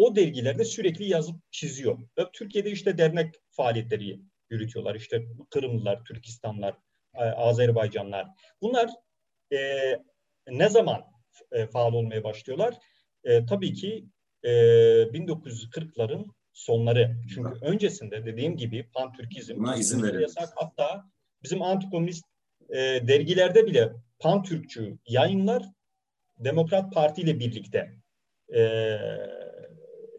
o 0.00 0.16
dergilerde 0.16 0.64
sürekli 0.64 1.08
yazıp 1.08 1.36
çiziyor. 1.50 1.98
Ve 2.18 2.22
Türkiye'de 2.32 2.70
işte 2.70 2.98
dernek 2.98 3.34
faaliyetleri 3.50 4.20
yürütüyorlar. 4.50 4.94
İşte 4.94 5.26
Kırımlılar, 5.50 6.04
Türkistanlar, 6.04 6.74
e, 7.14 7.22
Azerbaycanlar. 7.24 8.26
Bunlar 8.62 8.90
e, 9.52 9.58
ne 10.48 10.68
zaman 10.68 11.04
e, 11.52 11.66
faal 11.66 11.92
olmaya 11.92 12.24
başlıyorlar? 12.24 12.74
E, 13.24 13.46
tabii 13.46 13.72
ki 13.72 14.06
e, 14.42 14.50
1940'ların 14.50 16.26
sonları. 16.52 17.16
Çünkü 17.34 17.50
evet. 17.52 17.62
öncesinde 17.62 18.26
dediğim 18.26 18.56
gibi 18.56 18.88
pan-Türkizm 18.94 19.64
yasak. 20.20 20.48
Hatta 20.56 21.04
bizim 21.42 21.62
antikomünist 21.62 22.24
e, 22.68 22.76
dergilerde 23.08 23.66
bile 23.66 23.92
pan-Türkçü 24.18 24.98
yayınlar 25.06 25.62
Demokrat 26.38 26.92
Parti 26.92 27.20
ile 27.20 27.38
birlikte 27.38 27.94
e, 28.54 28.60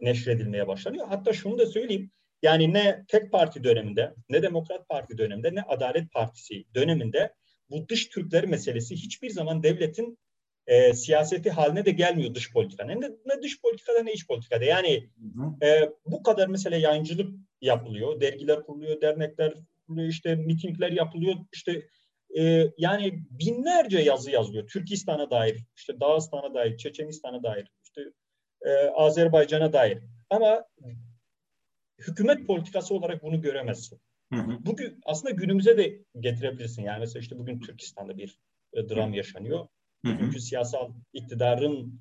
neşredilmeye 0.02 0.68
başlanıyor. 0.68 1.08
Hatta 1.08 1.32
şunu 1.32 1.58
da 1.58 1.66
söyleyeyim. 1.66 2.10
Yani 2.42 2.72
ne 2.72 3.04
tek 3.08 3.32
parti 3.32 3.64
döneminde, 3.64 4.14
ne 4.28 4.42
Demokrat 4.42 4.88
Parti 4.88 5.18
döneminde, 5.18 5.54
ne 5.54 5.62
Adalet 5.62 6.12
Partisi 6.12 6.64
döneminde 6.74 7.34
bu 7.70 7.88
dış 7.88 8.08
Türkleri 8.08 8.46
meselesi 8.46 8.94
hiçbir 8.94 9.30
zaman 9.30 9.62
devletin 9.62 10.18
e, 10.66 10.94
siyaseti 10.94 11.50
haline 11.50 11.84
de 11.84 11.90
gelmiyor 11.90 12.34
dış 12.34 12.52
politika. 12.52 12.84
Ne, 12.84 13.00
ne 13.00 13.42
dış 13.42 13.60
politikada 13.60 14.02
ne 14.02 14.12
iç 14.12 14.26
politikada. 14.26 14.64
Yani 14.64 15.08
e, 15.62 15.90
bu 16.06 16.22
kadar 16.22 16.48
mesela 16.48 16.76
yayıncılık 16.76 17.34
yapılıyor, 17.60 18.20
dergiler 18.20 18.62
kuruluyor, 18.62 19.00
dernekler 19.00 19.54
kuruluyor, 19.86 20.08
işte 20.08 20.34
mitingler 20.34 20.92
yapılıyor, 20.92 21.34
işte 21.52 21.88
e, 22.38 22.66
yani 22.78 23.24
binlerce 23.30 23.98
yazı 23.98 24.30
yazılıyor. 24.30 24.68
Türkistan'a 24.68 25.30
dair, 25.30 25.64
işte 25.76 26.00
Dağıstan'a 26.00 26.54
dair, 26.54 26.76
Çeçenistan'a 26.76 27.42
dair, 27.42 27.68
e, 28.64 28.88
Azerbaycan'a 28.88 29.72
dair. 29.72 29.98
Ama 30.30 30.64
hükümet 31.98 32.46
politikası 32.46 32.94
olarak 32.94 33.22
bunu 33.22 33.40
göremezsin. 33.40 34.00
Hı 34.32 34.40
hı. 34.40 34.66
Bugün 34.66 35.00
aslında 35.04 35.30
günümüze 35.30 35.78
de 35.78 35.98
getirebilirsin. 36.20 36.82
Yani 36.82 37.00
mesela 37.00 37.20
işte 37.20 37.38
bugün 37.38 37.60
Türkistan'da 37.60 38.18
bir 38.18 38.38
e, 38.72 38.88
dram 38.88 39.14
yaşanıyor. 39.14 39.68
Çünkü 40.06 40.40
siyasal 40.40 40.92
iktidarın 41.12 42.00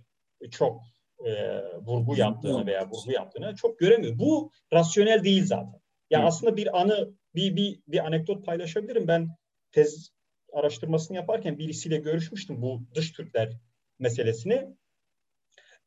çok 0.51 0.81
e, 1.25 1.61
vurgu 1.81 2.15
yaptığını 2.15 2.65
veya 2.65 2.89
vurgu 2.89 3.11
yaptığını 3.11 3.55
çok 3.55 3.79
göremiyor. 3.79 4.19
Bu 4.19 4.51
rasyonel 4.73 5.23
değil 5.23 5.45
zaten. 5.45 5.81
Yani 6.09 6.23
hı. 6.23 6.27
aslında 6.27 6.57
bir 6.57 6.81
anı, 6.81 7.13
bir, 7.35 7.55
bir, 7.55 7.79
bir 7.87 8.05
anekdot 8.05 8.45
paylaşabilirim. 8.45 9.07
Ben 9.07 9.29
tez 9.71 10.11
araştırmasını 10.53 11.17
yaparken 11.17 11.57
birisiyle 11.57 11.97
görüşmüştüm 11.97 12.61
bu 12.61 12.83
dış 12.95 13.11
Türkler 13.11 13.57
meselesini. 13.99 14.67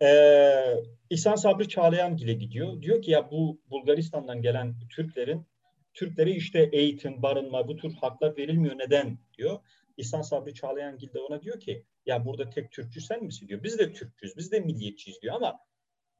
Ee, 0.03 0.75
İhsan 1.11 1.35
Sabri 1.35 1.69
Çağlayan 1.69 2.17
ile 2.17 2.33
gidiyor. 2.33 2.83
Diyor 2.83 3.03
ki 3.03 3.11
ya 3.11 3.31
bu 3.31 3.61
Bulgaristan'dan 3.71 4.43
gelen 4.43 4.75
Türklerin 4.91 5.47
Türklere 5.95 6.31
işte 6.31 6.69
eğitim, 6.73 7.23
barınma 7.23 7.69
bu 7.69 7.77
tür 7.77 7.95
haklar 7.95 8.37
verilmiyor 8.37 8.79
neden 8.79 9.19
diyor. 9.39 9.59
İhsan 9.97 10.23
Sabri 10.23 10.55
Çağlayan 10.55 11.01
de 11.01 11.21
ona 11.21 11.43
diyor 11.43 11.61
ki 11.61 11.85
ya 12.07 12.25
burada 12.27 12.51
tek 12.51 12.73
Türkçü 12.73 13.01
sen 13.01 13.25
misin 13.25 13.49
diyor. 13.49 13.63
Biz 13.63 13.79
de 13.79 13.93
Türkçüyüz, 13.93 14.37
biz 14.37 14.53
de 14.53 14.61
milliyetçiyiz 14.61 15.23
diyor 15.23 15.35
ama 15.35 15.59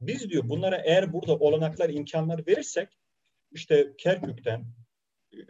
biz 0.01 0.29
diyor 0.29 0.49
bunlara 0.49 0.77
eğer 0.77 1.13
burada 1.13 1.35
olanaklar, 1.35 1.89
imkanlar 1.89 2.47
verirsek 2.47 2.89
işte 3.51 3.93
Kerkük'ten, 3.97 4.65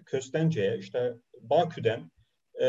Köstence'ye, 0.05 0.77
işte 0.77 1.13
Bakü'den, 1.41 2.11
e, 2.61 2.67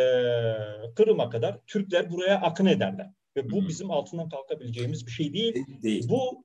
Kırım'a 0.97 1.31
kadar 1.31 1.61
Türkler 1.67 2.11
buraya 2.11 2.41
akın 2.41 2.67
ederler. 2.67 3.11
Ve 3.37 3.51
bu 3.51 3.69
bizim 3.69 3.91
altından 3.91 4.29
kalkabileceğimiz 4.29 5.07
bir 5.07 5.11
şey 5.11 5.33
değil. 5.33 5.65
değil. 5.83 6.09
Bu 6.09 6.45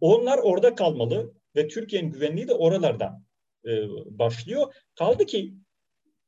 onlar 0.00 0.38
orada 0.38 0.74
kalmalı 0.74 1.34
ve 1.56 1.68
Türkiye'nin 1.68 2.10
güvenliği 2.10 2.48
de 2.48 2.54
oralardan 2.54 3.24
e, 3.66 3.70
başlıyor. 4.18 4.74
Kaldı 4.94 5.26
ki 5.26 5.54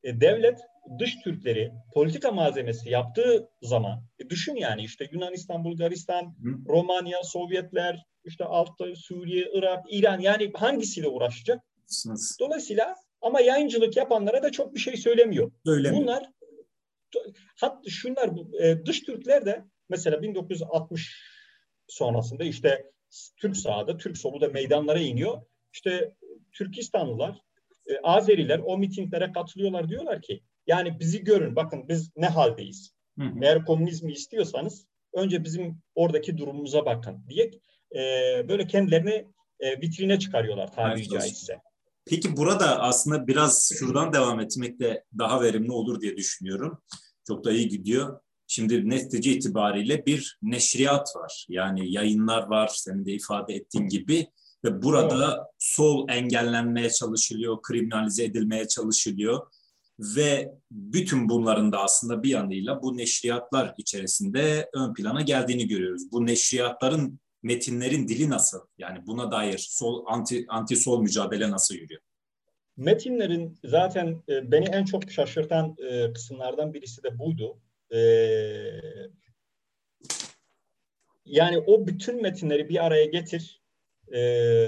e, 0.03 0.21
devlet 0.21 0.59
dış 0.99 1.15
Türkleri 1.23 1.71
politika 1.93 2.31
malzemesi 2.31 2.89
yaptığı 2.89 3.49
zaman 3.61 4.03
e, 4.19 4.29
düşün 4.29 4.55
yani 4.55 4.83
işte 4.83 5.09
Yunanistan, 5.11 5.63
Bulgaristan, 5.63 6.23
Hı. 6.25 6.69
Romanya, 6.69 7.23
Sovyetler, 7.23 8.05
işte 8.23 8.45
altta 8.45 8.95
Suriye, 8.95 9.49
Irak, 9.53 9.85
İran 9.89 10.19
yani 10.19 10.51
hangisiyle 10.53 11.07
uğraşacak? 11.07 11.63
Dolayısıyla 12.39 12.95
ama 13.21 13.41
yayıncılık 13.41 13.97
yapanlara 13.97 14.43
da 14.43 14.51
çok 14.51 14.75
bir 14.75 14.79
şey 14.79 14.97
söylemiyor. 14.97 15.51
Söylemiyor. 15.65 16.01
Bunlar 16.01 16.29
hatta 17.59 17.89
şunlar 17.89 18.29
e, 18.61 18.85
dış 18.85 18.99
Türkler 19.01 19.45
de 19.45 19.65
mesela 19.89 20.21
1960 20.21 21.15
sonrasında 21.87 22.43
işte 22.43 22.91
Türk 23.37 23.57
sahada, 23.57 23.97
Türk 23.97 24.17
solu 24.17 24.41
da 24.41 24.47
meydanlara 24.47 24.99
iniyor. 24.99 25.41
İşte 25.73 26.15
Türkistanlılar, 26.51 27.41
e, 27.87 27.99
Azeriler 28.03 28.61
o 28.65 28.77
mitinglere 28.77 29.31
katılıyorlar 29.31 29.89
diyorlar 29.89 30.21
ki 30.21 30.43
yani 30.67 30.99
bizi 30.99 31.23
görün 31.23 31.55
bakın 31.55 31.89
biz 31.89 32.11
ne 32.15 32.27
haldeyiz. 32.27 32.93
Hı 33.19 33.25
hı. 33.25 33.39
Eğer 33.41 33.65
komünizmi 33.65 34.11
istiyorsanız 34.11 34.87
önce 35.13 35.43
bizim 35.43 35.81
oradaki 35.95 36.37
durumumuza 36.37 36.85
bakın 36.85 37.25
diye 37.29 37.51
e, 37.95 38.01
böyle 38.49 38.67
kendilerini 38.67 39.27
e, 39.59 39.81
vitrine 39.81 40.19
çıkarıyorlar 40.19 40.71
tabiri 40.71 41.01
evet, 41.01 41.11
caizse. 41.11 41.59
Peki 42.05 42.37
burada 42.37 42.81
aslında 42.81 43.27
biraz 43.27 43.71
şuradan 43.79 44.13
devam 44.13 44.39
etmek 44.39 44.79
de 44.79 45.03
daha 45.17 45.41
verimli 45.41 45.71
olur 45.71 46.01
diye 46.01 46.17
düşünüyorum. 46.17 46.81
Çok 47.27 47.45
da 47.45 47.51
iyi 47.51 47.67
gidiyor. 47.67 48.19
Şimdi 48.47 48.89
netice 48.89 49.31
itibariyle 49.31 50.05
bir 50.05 50.37
neşriyat 50.41 51.15
var. 51.15 51.45
Yani 51.49 51.91
yayınlar 51.91 52.47
var 52.47 52.67
senin 52.67 53.05
de 53.05 53.11
ifade 53.11 53.53
ettiğin 53.53 53.87
gibi 53.87 54.27
ve 54.65 54.81
burada 54.81 55.51
sol 55.59 56.09
engellenmeye 56.09 56.89
çalışılıyor, 56.89 57.61
kriminalize 57.61 58.23
edilmeye 58.23 58.67
çalışılıyor 58.67 59.47
ve 59.99 60.51
bütün 60.71 61.29
bunların 61.29 61.71
da 61.71 61.83
aslında 61.83 62.23
bir 62.23 62.29
yanıyla 62.29 62.81
bu 62.81 62.97
neşriyatlar 62.97 63.73
içerisinde 63.77 64.69
ön 64.73 64.93
plana 64.93 65.21
geldiğini 65.21 65.67
görüyoruz. 65.67 66.11
Bu 66.11 66.25
neşriyatların 66.25 67.19
metinlerin 67.43 68.07
dili 68.07 68.29
nasıl? 68.29 68.59
Yani 68.77 69.07
buna 69.07 69.31
dair 69.31 69.57
sol 69.57 70.05
anti 70.07 70.45
anti 70.47 70.75
sol 70.75 71.01
mücadele 71.01 71.51
nasıl 71.51 71.75
yürüyor? 71.75 72.01
Metinlerin 72.77 73.59
zaten 73.63 74.23
e, 74.29 74.51
beni 74.51 74.65
en 74.65 74.85
çok 74.85 75.11
şaşırtan 75.11 75.75
e, 75.89 76.13
kısımlardan 76.13 76.73
birisi 76.73 77.03
de 77.03 77.19
buydu. 77.19 77.57
E, 77.93 77.99
yani 81.25 81.57
o 81.59 81.87
bütün 81.87 82.21
metinleri 82.21 82.69
bir 82.69 82.85
araya 82.85 83.05
getir 83.05 83.61
e, 84.11 84.21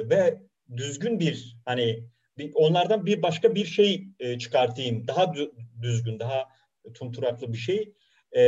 ve 0.09 0.41
düzgün 0.77 1.19
bir 1.19 1.57
hani 1.65 2.03
bir, 2.37 2.51
onlardan 2.55 3.05
bir 3.05 3.21
başka 3.21 3.55
bir 3.55 3.65
şey 3.65 4.07
e, 4.19 4.37
çıkartayım. 4.37 5.07
Daha 5.07 5.33
düzgün, 5.81 6.19
daha 6.19 6.47
tunturaklı 6.93 7.53
bir 7.53 7.57
şey. 7.57 7.93
E, 8.35 8.41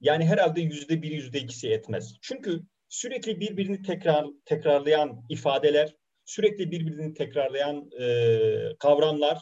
yani 0.00 0.24
herhalde 0.26 0.60
yüzde 0.60 1.02
bir, 1.02 1.10
yüzde 1.10 1.38
ikisi 1.38 1.68
etmez. 1.70 2.14
Çünkü 2.22 2.60
sürekli 2.88 3.40
birbirini 3.40 3.82
tekrar 3.82 4.26
tekrarlayan 4.44 5.24
ifadeler, 5.28 5.96
sürekli 6.24 6.70
birbirini 6.70 7.14
tekrarlayan 7.14 7.90
e, 8.00 8.38
kavramlar, 8.78 9.38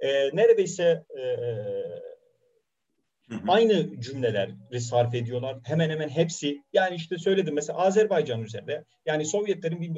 e, 0.00 0.36
neredeyse 0.36 1.04
e, 1.18 1.22
Hı 3.28 3.34
hı. 3.34 3.40
Aynı 3.48 4.00
cümleleri 4.00 4.80
sarf 4.80 5.14
ediyorlar. 5.14 5.58
Hemen 5.64 5.90
hemen 5.90 6.08
hepsi. 6.08 6.62
Yani 6.72 6.96
işte 6.96 7.18
söyledim 7.18 7.54
mesela 7.54 7.78
Azerbaycan 7.78 8.42
üzerinde. 8.42 8.84
Yani 9.06 9.24
Sovyetlerin 9.26 9.94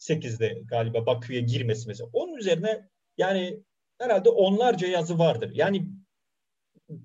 2008'de 0.00 0.62
galiba 0.64 1.06
Bakü'ye 1.06 1.40
girmesi 1.40 1.88
mesela. 1.88 2.10
Onun 2.12 2.36
üzerine 2.36 2.88
yani 3.18 3.60
herhalde 3.98 4.28
onlarca 4.28 4.88
yazı 4.88 5.18
vardır. 5.18 5.50
Yani 5.54 5.86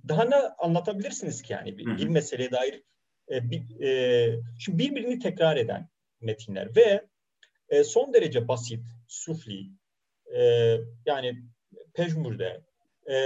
daha 0.07 0.23
ne 0.23 0.35
anlatabilirsiniz 0.35 1.41
ki 1.41 1.53
yani 1.53 1.77
bir, 1.77 1.97
bir 1.97 2.07
meseleye 2.07 2.51
dair 2.51 2.83
e, 3.31 3.51
bir, 3.51 3.81
e, 3.81 4.39
şimdi 4.59 4.79
birbirini 4.79 5.19
tekrar 5.19 5.57
eden 5.57 5.89
metinler 6.21 6.75
ve 6.75 7.05
e, 7.69 7.83
son 7.83 8.13
derece 8.13 8.47
basit, 8.47 8.85
sufli, 9.07 9.69
e, 10.35 10.41
yani 11.05 11.43
pejmürde 11.93 12.61
e, 13.09 13.17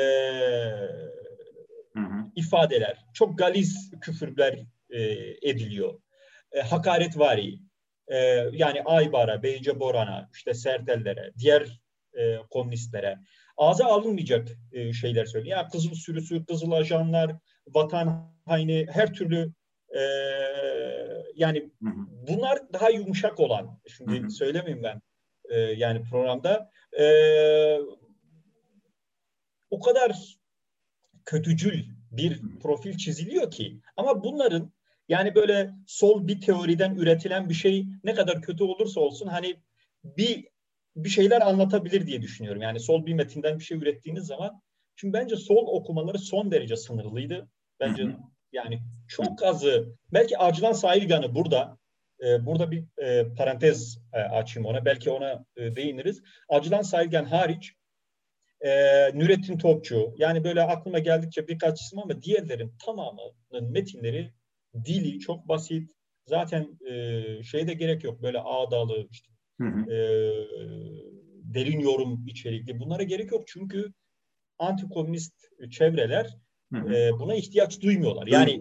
hı 1.94 2.00
hı. 2.00 2.32
ifadeler, 2.36 3.06
çok 3.14 3.38
galiz 3.38 3.92
küfürler 4.02 4.60
e, 4.90 5.02
ediliyor. 5.50 6.02
E, 6.52 6.62
hakaretvari, 6.62 7.60
e, 8.08 8.18
yani 8.52 8.82
Aybar'a, 8.86 9.44
Beyce 9.44 9.80
Boran'a, 9.80 10.30
işte 10.34 10.54
Sertellere, 10.54 11.32
diğer 11.38 11.82
e, 12.14 12.38
komünistlere 12.50 13.18
ağza 13.58 13.86
alınmayacak 13.86 14.48
e, 14.72 14.94
şeyler 14.94 15.26
söylüyor. 15.26 15.58
Ya 15.58 15.68
kızıl 15.68 15.94
sürüsü, 15.94 16.46
kızıl 16.46 16.72
ajanlar, 16.72 17.36
vatan 17.68 18.34
haini, 18.46 18.88
her 18.92 19.14
türlü 19.14 19.54
e, 19.90 20.02
yani 21.36 21.72
hı 21.84 21.90
hı. 21.90 22.28
bunlar 22.28 22.74
daha 22.74 22.90
yumuşak 22.90 23.40
olan. 23.40 23.80
Şimdi 23.88 24.24
hı. 24.24 24.30
söylemeyeyim 24.30 24.84
ben 24.84 25.02
e, 25.50 25.60
yani 25.60 26.04
programda. 26.04 26.70
E, 27.00 27.06
o 29.70 29.80
kadar 29.80 30.40
kötücül 31.26 31.84
bir 32.12 32.42
profil 32.62 32.98
çiziliyor 32.98 33.52
ki 33.52 33.80
ama 33.98 34.24
bunların 34.24 34.72
yani 35.10 35.36
böyle 35.36 35.72
sol 35.88 36.28
bir 36.28 36.42
teoriden 36.42 36.96
üretilen 36.96 37.50
bir 37.50 37.54
şey 37.54 37.86
ne 38.04 38.14
kadar 38.14 38.42
kötü 38.42 38.64
olursa 38.64 39.02
olsun 39.02 39.28
hani 39.28 39.56
bir 40.04 40.48
bir 40.96 41.10
şeyler 41.10 41.42
anlatabilir 41.42 42.08
diye 42.08 42.22
düşünüyorum. 42.22 42.62
Yani 42.62 42.80
sol 42.80 43.06
bir 43.06 43.14
metinden 43.14 43.60
bir 43.60 43.64
şey 43.64 43.78
ürettiğiniz 43.78 44.26
zaman 44.26 44.62
çünkü 44.96 45.14
bence 45.14 45.36
sol 45.36 45.68
okumaları 45.68 46.20
son 46.20 46.52
derece 46.52 46.76
sınırlıydı. 46.76 47.50
Bence 47.80 48.04
yani 48.52 48.80
çok 49.08 49.44
azı 49.44 49.96
belki 50.14 50.38
Acılan 50.38 50.72
Sahilgan'ı 50.72 51.36
burada 51.36 51.78
e, 52.24 52.46
burada 52.46 52.72
bir 52.72 52.84
e, 52.98 53.34
parantez 53.34 54.00
e, 54.14 54.18
açayım 54.20 54.70
ona. 54.70 54.86
Belki 54.86 55.10
ona 55.10 55.46
e, 55.58 55.76
değiniriz. 55.76 56.22
Acılan 56.50 56.82
Sahilgan 56.82 57.26
hariç 57.26 57.74
e, 58.62 58.70
Nurettin 59.20 59.58
Topçu 59.58 60.14
yani 60.18 60.44
böyle 60.44 60.62
aklıma 60.62 61.00
geldikçe 61.00 61.48
birkaç 61.48 61.82
isim 61.82 62.00
ama 62.00 62.22
diğerlerin 62.22 62.74
tamamının 62.86 63.72
metinleri 63.72 64.34
dili 64.86 65.20
çok 65.20 65.48
basit. 65.48 65.92
Zaten 66.28 66.80
e, 66.90 67.24
şeyde 67.44 67.74
gerek 67.74 68.04
yok 68.04 68.22
böyle 68.22 68.40
ağdalı 68.40 69.08
işte 69.12 69.28
hı 69.62 69.68
hı. 69.68 69.92
E, 69.94 69.98
derin 71.54 71.80
yorum 71.80 72.28
içerikli 72.28 72.80
bunlara 72.80 73.04
gerek 73.04 73.32
yok 73.32 73.44
çünkü 73.48 73.94
antikomünist 74.60 75.34
çevreler 75.72 76.38
hı 76.74 76.80
hı. 76.80 76.94
E, 76.96 77.12
buna 77.20 77.36
ihtiyaç 77.36 77.82
duymuyorlar. 77.82 78.28
Yani 78.28 78.60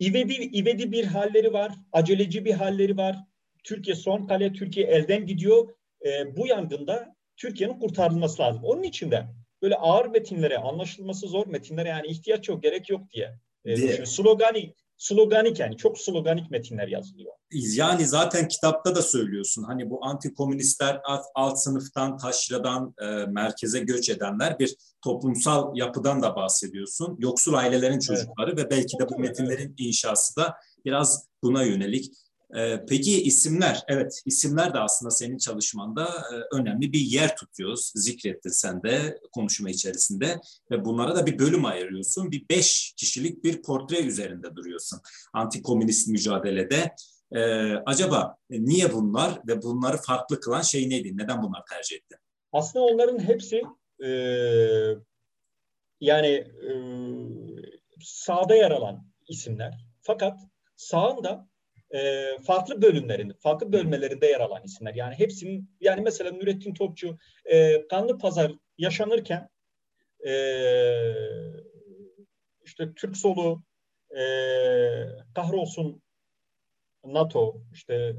ivedi, 0.00 0.32
ivedi 0.32 0.92
bir 0.92 1.04
halleri 1.04 1.52
var, 1.52 1.72
aceleci 1.92 2.44
bir 2.44 2.52
halleri 2.52 2.96
var. 2.96 3.16
Türkiye 3.64 3.96
son 3.96 4.26
kale, 4.26 4.52
Türkiye 4.52 4.86
elden 4.86 5.26
gidiyor. 5.26 5.68
E, 6.06 6.36
bu 6.36 6.46
yangında 6.46 7.11
Türkiye'nin 7.36 7.78
kurtarılması 7.78 8.42
lazım. 8.42 8.64
Onun 8.64 8.82
için 8.82 9.10
de 9.10 9.26
böyle 9.62 9.76
ağır 9.76 10.06
metinlere, 10.06 10.58
anlaşılması 10.58 11.26
zor 11.26 11.46
metinlere 11.46 11.88
yani 11.88 12.06
ihtiyaç 12.06 12.48
yok, 12.48 12.62
gerek 12.62 12.90
yok 12.90 13.10
diye. 13.10 13.38
E, 13.64 14.06
sloganik, 14.06 14.76
sloganik 14.96 15.60
yani 15.60 15.76
çok 15.76 15.98
sloganik 15.98 16.50
metinler 16.50 16.88
yazılıyor. 16.88 17.32
Yani 17.50 18.06
zaten 18.06 18.48
kitapta 18.48 18.94
da 18.94 19.02
söylüyorsun 19.02 19.62
hani 19.62 19.90
bu 19.90 20.04
antikomünistler 20.04 21.00
alt, 21.04 21.24
alt 21.34 21.58
sınıftan, 21.58 22.16
taşradan 22.16 22.94
e, 23.02 23.06
merkeze 23.26 23.80
göç 23.80 24.08
edenler 24.08 24.58
bir 24.58 24.76
toplumsal 25.04 25.76
yapıdan 25.76 26.22
da 26.22 26.36
bahsediyorsun. 26.36 27.16
Yoksul 27.18 27.54
ailelerin 27.54 27.98
çocukları 27.98 28.50
evet. 28.50 28.64
ve 28.64 28.70
belki 28.70 28.98
de 28.98 29.08
bu 29.08 29.18
metinlerin 29.18 29.74
inşası 29.78 30.36
da 30.36 30.54
biraz 30.84 31.26
buna 31.42 31.62
yönelik. 31.62 32.12
Ee, 32.56 32.84
peki 32.88 33.22
isimler, 33.22 33.82
evet 33.88 34.22
isimler 34.26 34.74
de 34.74 34.78
aslında 34.78 35.10
senin 35.10 35.38
çalışmanda 35.38 36.04
e, 36.04 36.56
önemli 36.56 36.92
bir 36.92 37.00
yer 37.00 37.36
tutuyoruz. 37.36 37.92
Zikrettin 37.94 38.50
sen 38.50 38.82
de 38.82 39.20
konuşma 39.32 39.70
içerisinde 39.70 40.40
ve 40.70 40.84
bunlara 40.84 41.16
da 41.16 41.26
bir 41.26 41.38
bölüm 41.38 41.64
ayırıyorsun. 41.64 42.30
Bir 42.30 42.48
beş 42.48 42.94
kişilik 42.96 43.44
bir 43.44 43.62
portre 43.62 44.00
üzerinde 44.00 44.56
duruyorsun. 44.56 45.00
Antikomünist 45.32 46.08
mücadelede. 46.08 46.94
Ee, 47.32 47.72
acaba 47.86 48.36
niye 48.50 48.92
bunlar 48.92 49.40
ve 49.48 49.62
bunları 49.62 49.96
farklı 49.96 50.40
kılan 50.40 50.62
şey 50.62 50.90
neydi? 50.90 51.16
Neden 51.16 51.42
bunlar 51.42 51.62
tercih 51.70 51.96
ettin? 51.96 52.18
Aslında 52.52 52.84
onların 52.84 53.18
hepsi 53.18 53.62
e, 54.04 54.08
yani 56.00 56.28
e, 56.28 56.72
sağda 58.00 58.54
yer 58.54 58.70
alan 58.70 59.06
isimler. 59.28 59.86
Fakat 60.02 60.40
sağında 60.76 61.51
e, 61.94 62.26
farklı 62.46 62.82
bölümlerinde, 62.82 63.34
farklı 63.38 63.72
bölmelerinde 63.72 64.26
yer 64.26 64.40
alan 64.40 64.62
isimler. 64.64 64.94
Yani 64.94 65.14
hepsinin, 65.14 65.70
yani 65.80 66.00
mesela 66.00 66.32
Nurettin 66.32 66.74
Topçu 66.74 67.18
e, 67.44 67.86
Kanlı 67.88 68.18
Pazar 68.18 68.52
yaşanırken 68.78 69.48
e, 70.26 70.32
işte 72.64 72.94
Türk 72.96 73.16
solu 73.16 73.62
e, 74.10 74.24
kahrolsun 75.34 76.02
NATO 77.04 77.62
işte 77.72 78.14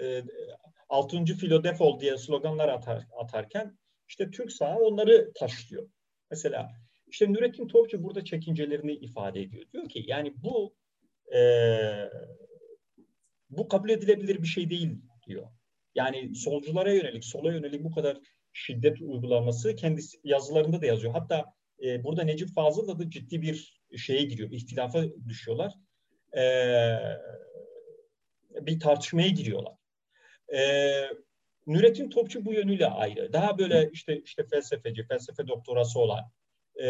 e, 0.00 0.22
6. 0.88 1.24
filo 1.24 1.64
defol 1.64 2.00
diye 2.00 2.18
sloganlar 2.18 2.68
atar, 2.68 3.06
atarken 3.18 3.78
işte 4.08 4.30
Türk 4.30 4.52
sağ 4.52 4.78
onları 4.78 5.32
taşlıyor. 5.34 5.88
Mesela 6.30 6.70
işte 7.06 7.32
Nurettin 7.32 7.68
Topçu 7.68 8.02
burada 8.02 8.24
çekincelerini 8.24 8.92
ifade 8.92 9.40
ediyor. 9.40 9.64
Diyor 9.72 9.88
ki 9.88 10.04
yani 10.06 10.34
bu 10.36 10.74
e, 11.34 11.40
bu 13.58 13.68
kabul 13.68 13.90
edilebilir 13.90 14.42
bir 14.42 14.46
şey 14.46 14.70
değil 14.70 14.98
diyor. 15.26 15.46
Yani 15.94 16.34
solculara 16.34 16.92
yönelik, 16.92 17.24
sola 17.24 17.52
yönelik 17.52 17.84
bu 17.84 17.90
kadar 17.90 18.18
şiddet 18.52 19.00
uygulanması 19.00 19.76
kendisi 19.76 20.18
yazılarında 20.24 20.82
da 20.82 20.86
yazıyor. 20.86 21.12
Hatta 21.12 21.44
e, 21.84 22.04
burada 22.04 22.22
Necip 22.22 22.54
Fazıl'la 22.54 22.98
da 22.98 23.10
ciddi 23.10 23.42
bir 23.42 23.80
şeye 23.96 24.22
giriyor, 24.22 24.50
ihtilafa 24.50 25.04
düşüyorlar. 25.28 25.72
E, 26.36 26.42
bir 28.60 28.80
tartışmaya 28.80 29.28
giriyorlar. 29.28 29.74
E, 30.54 30.60
Nurettin 31.66 32.10
Topçu 32.10 32.44
bu 32.44 32.52
yönüyle 32.52 32.86
ayrı. 32.86 33.32
Daha 33.32 33.58
böyle 33.58 33.90
işte 33.92 34.20
işte 34.24 34.44
felsefeci, 34.50 35.06
felsefe 35.06 35.46
doktorası 35.46 36.00
olan, 36.00 36.30
e, 36.82 36.88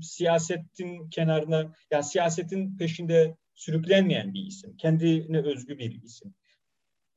siyasetin 0.00 1.10
kenarına, 1.10 1.72
yani 1.90 2.04
siyasetin 2.04 2.76
peşinde 2.76 3.36
sürüklenmeyen 3.60 4.34
bir 4.34 4.46
isim. 4.46 4.76
Kendine 4.76 5.38
özgü 5.38 5.78
bir 5.78 6.02
isim. 6.02 6.34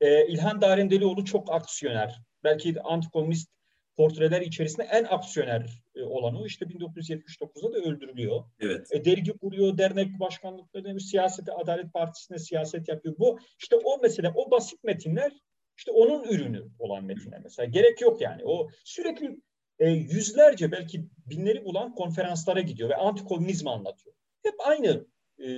Ee, 0.00 0.26
İlhan 0.26 0.60
Darendelioğlu 0.60 1.24
çok 1.24 1.52
aksiyoner. 1.52 2.22
Belki 2.44 2.74
de 2.74 2.80
antikomünist 2.80 3.50
portreler 3.96 4.40
içerisinde 4.40 4.88
en 4.92 5.04
aksiyoner 5.04 5.82
e, 5.94 6.02
olanı. 6.02 6.46
İşte 6.46 6.64
1979'da 6.64 7.72
da 7.72 7.78
öldürülüyor. 7.78 8.44
Evet. 8.60 8.88
E, 8.92 9.04
dergi 9.04 9.32
kuruyor, 9.32 9.78
dernek 9.78 10.20
başkanlıkları, 10.20 11.00
siyasete, 11.00 11.52
Adalet 11.52 11.92
Partisi'ne 11.92 12.38
siyaset 12.38 12.88
yapıyor. 12.88 13.14
Bu 13.18 13.38
işte 13.58 13.76
o 13.76 13.98
mesela 14.02 14.32
o 14.36 14.50
basit 14.50 14.84
metinler 14.84 15.32
işte 15.76 15.90
onun 15.90 16.24
ürünü 16.24 16.68
olan 16.78 17.04
metinler 17.04 17.40
mesela. 17.42 17.66
Gerek 17.66 18.00
yok 18.00 18.20
yani. 18.20 18.42
O 18.44 18.68
sürekli 18.84 19.40
e, 19.78 19.90
yüzlerce 19.90 20.72
belki 20.72 21.04
binleri 21.26 21.64
bulan 21.64 21.94
konferanslara 21.94 22.60
gidiyor 22.60 22.88
ve 22.88 22.96
antikomünizmi 22.96 23.70
anlatıyor. 23.70 24.16
Hep 24.42 24.54
aynı 24.66 25.06
e, 25.38 25.48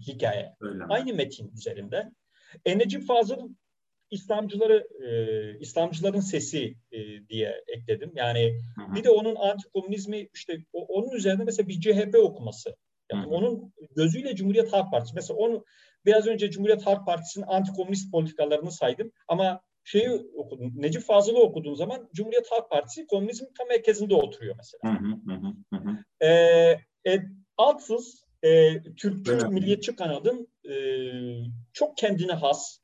hikaye. 0.00 0.56
Öyle 0.60 0.84
Aynı 0.84 1.14
metin 1.14 1.52
üzerinde. 1.56 2.10
E, 2.64 2.78
Necip 2.78 3.06
Fazıl 3.06 3.48
İslamcıları 4.10 4.88
e, 5.04 5.08
İslamcıların 5.58 6.20
sesi 6.20 6.74
e, 6.92 7.28
diye 7.28 7.64
ekledim. 7.66 8.12
Yani 8.14 8.60
hı 8.76 8.82
hı. 8.82 8.94
bir 8.94 9.04
de 9.04 9.10
onun 9.10 9.34
antikomünizmi 9.34 10.28
işte 10.34 10.58
o, 10.72 10.86
onun 10.86 11.10
üzerinde 11.10 11.44
mesela 11.44 11.68
bir 11.68 11.80
CHP 11.80 12.14
okuması. 12.14 12.76
Yani 13.12 13.24
hı 13.24 13.26
hı. 13.26 13.30
onun 13.30 13.72
gözüyle 13.96 14.36
Cumhuriyet 14.36 14.72
Halk 14.72 14.90
Partisi. 14.90 15.14
Mesela 15.14 15.38
onu 15.38 15.64
biraz 16.06 16.26
önce 16.26 16.50
Cumhuriyet 16.50 16.86
Halk 16.86 17.06
Partisi'nin 17.06 17.46
antikomünist 17.46 18.12
politikalarını 18.12 18.72
saydım 18.72 19.12
ama 19.28 19.60
şeyi 19.84 20.10
okudum. 20.34 20.72
Necip 20.76 21.02
Fazıl'ı 21.02 21.38
okuduğun 21.38 21.74
zaman 21.74 22.08
Cumhuriyet 22.14 22.52
Halk 22.52 22.70
Partisi 22.70 23.06
komünizmin 23.06 23.52
tam 23.58 23.68
merkezinde 23.68 24.14
oturuyor 24.14 24.56
mesela. 24.56 25.00
Hı 25.00 25.06
hı 25.06 25.34
hı 25.72 25.76
hı. 25.76 26.26
E, 26.26 26.30
e, 27.06 27.22
altsız 27.56 28.23
e, 28.44 28.82
Türkçü 28.96 29.32
evet. 29.32 29.48
milliyetçi 29.48 29.96
kanadın 29.96 30.48
e, 30.70 30.74
çok 31.72 31.96
kendine 31.96 32.32
has 32.32 32.78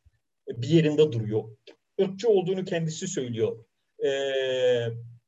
bir 0.49 0.69
yerinde 0.69 1.13
duruyor. 1.13 1.45
Irkçı 1.99 2.29
olduğunu 2.29 2.65
kendisi 2.65 3.09
söylüyor. 3.09 3.65
E, 4.05 4.09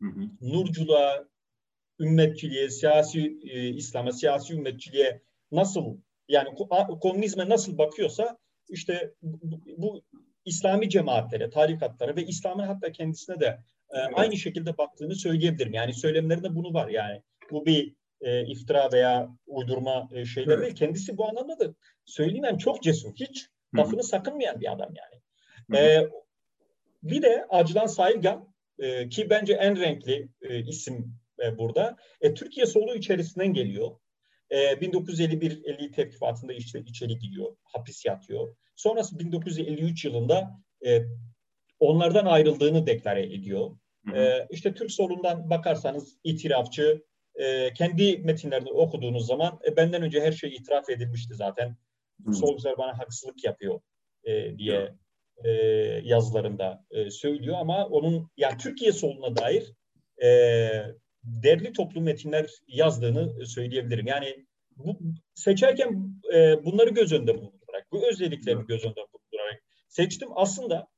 hı 0.00 0.06
hı. 0.06 0.28
Nurculuğa, 0.40 1.28
ümmetçiliğe, 2.00 2.70
siyasi 2.70 3.38
e, 3.50 3.68
İslam'a, 3.68 4.12
siyasi 4.12 4.54
ümmetçiliğe 4.54 5.22
nasıl 5.52 5.96
yani 6.28 6.48
komünizme 7.00 7.48
nasıl 7.48 7.78
bakıyorsa 7.78 8.38
işte 8.68 9.14
bu, 9.22 9.60
bu 9.76 10.02
İslami 10.44 10.90
cemaatlere, 10.90 11.50
tarikatlara 11.50 12.16
ve 12.16 12.24
İslam'ın 12.24 12.66
hatta 12.66 12.92
kendisine 12.92 13.40
de 13.40 13.46
e, 13.90 13.98
evet. 13.98 14.10
aynı 14.14 14.36
şekilde 14.36 14.78
baktığını 14.78 15.14
söyleyebilirim. 15.14 15.74
Yani 15.74 15.94
söylemlerinde 15.94 16.54
bunu 16.54 16.74
var 16.74 16.88
yani. 16.88 17.22
Bu 17.50 17.66
bir 17.66 17.94
e, 18.22 18.46
iftira 18.46 18.92
veya 18.92 19.28
uydurma 19.46 20.08
e, 20.12 20.24
şeyler 20.24 20.54
evet. 20.54 20.62
değil. 20.62 20.76
Kendisi 20.76 21.16
bu 21.16 21.28
anlamda 21.28 21.58
da 21.58 21.74
söyleyen 22.04 22.56
çok 22.56 22.82
cesur. 22.82 23.12
Hiç 23.14 23.48
lafını 23.76 24.02
sakınmayan 24.02 24.60
bir 24.60 24.72
adam 24.72 24.94
yani. 24.94 25.22
E, 25.80 26.08
bir 27.02 27.22
de 27.22 27.46
Acılan 27.50 27.86
Sayılgan 27.86 28.54
e, 28.78 29.08
ki 29.08 29.30
bence 29.30 29.52
en 29.52 29.80
renkli 29.80 30.28
e, 30.42 30.58
isim 30.58 31.14
e, 31.44 31.58
burada. 31.58 31.96
E, 32.20 32.34
Türkiye 32.34 32.66
solu 32.66 32.94
içerisinden 32.94 33.54
geliyor. 33.54 33.90
E, 34.50 34.56
1951-50 34.56 35.92
tevkifatında 35.92 36.52
işte, 36.52 36.80
içeri 36.80 37.18
gidiyor. 37.18 37.56
Hapis 37.64 38.04
yatıyor. 38.04 38.56
Sonrası 38.76 39.18
1953 39.18 40.04
yılında 40.04 40.50
e, 40.86 41.02
onlardan 41.80 42.26
ayrıldığını 42.26 42.86
deklare 42.86 43.34
ediyor. 43.34 43.70
Hı 44.06 44.12
hı. 44.12 44.16
E, 44.16 44.46
işte 44.50 44.74
Türk 44.74 44.90
solundan 44.90 45.50
bakarsanız 45.50 46.18
itirafçı, 46.24 47.02
e, 47.34 47.72
kendi 47.72 48.18
metinlerini 48.18 48.70
okuduğunuz 48.70 49.26
zaman 49.26 49.60
e, 49.66 49.76
benden 49.76 50.02
önce 50.02 50.20
her 50.20 50.32
şey 50.32 50.54
itiraf 50.54 50.90
edilmişti 50.90 51.34
zaten. 51.34 51.76
Hı. 52.26 52.32
Solcular 52.32 52.78
bana 52.78 52.98
haksızlık 52.98 53.44
yapıyor 53.44 53.80
e, 54.24 54.58
diye 54.58 54.94
e, 55.44 55.50
yazılarında 56.04 56.84
e, 56.90 57.10
söylüyor 57.10 57.56
ama 57.60 57.86
onun 57.86 58.30
yani 58.36 58.58
Türkiye 58.58 58.92
soluna 58.92 59.36
dair 59.36 59.72
e, 60.22 60.28
derli 61.24 61.72
toplu 61.72 62.00
metinler 62.00 62.50
yazdığını 62.68 63.46
söyleyebilirim. 63.46 64.06
Yani 64.06 64.46
bu 64.76 64.98
seçerken 65.34 66.14
e, 66.34 66.64
bunları 66.64 66.90
göz 66.90 67.12
önünde 67.12 67.34
bulundurarak, 67.34 67.92
bu 67.92 68.08
özelliklerini 68.08 68.66
göz 68.66 68.84
önünde 68.84 69.00
bulundurarak 69.12 69.62
seçtim. 69.88 70.28
Aslında 70.34 70.88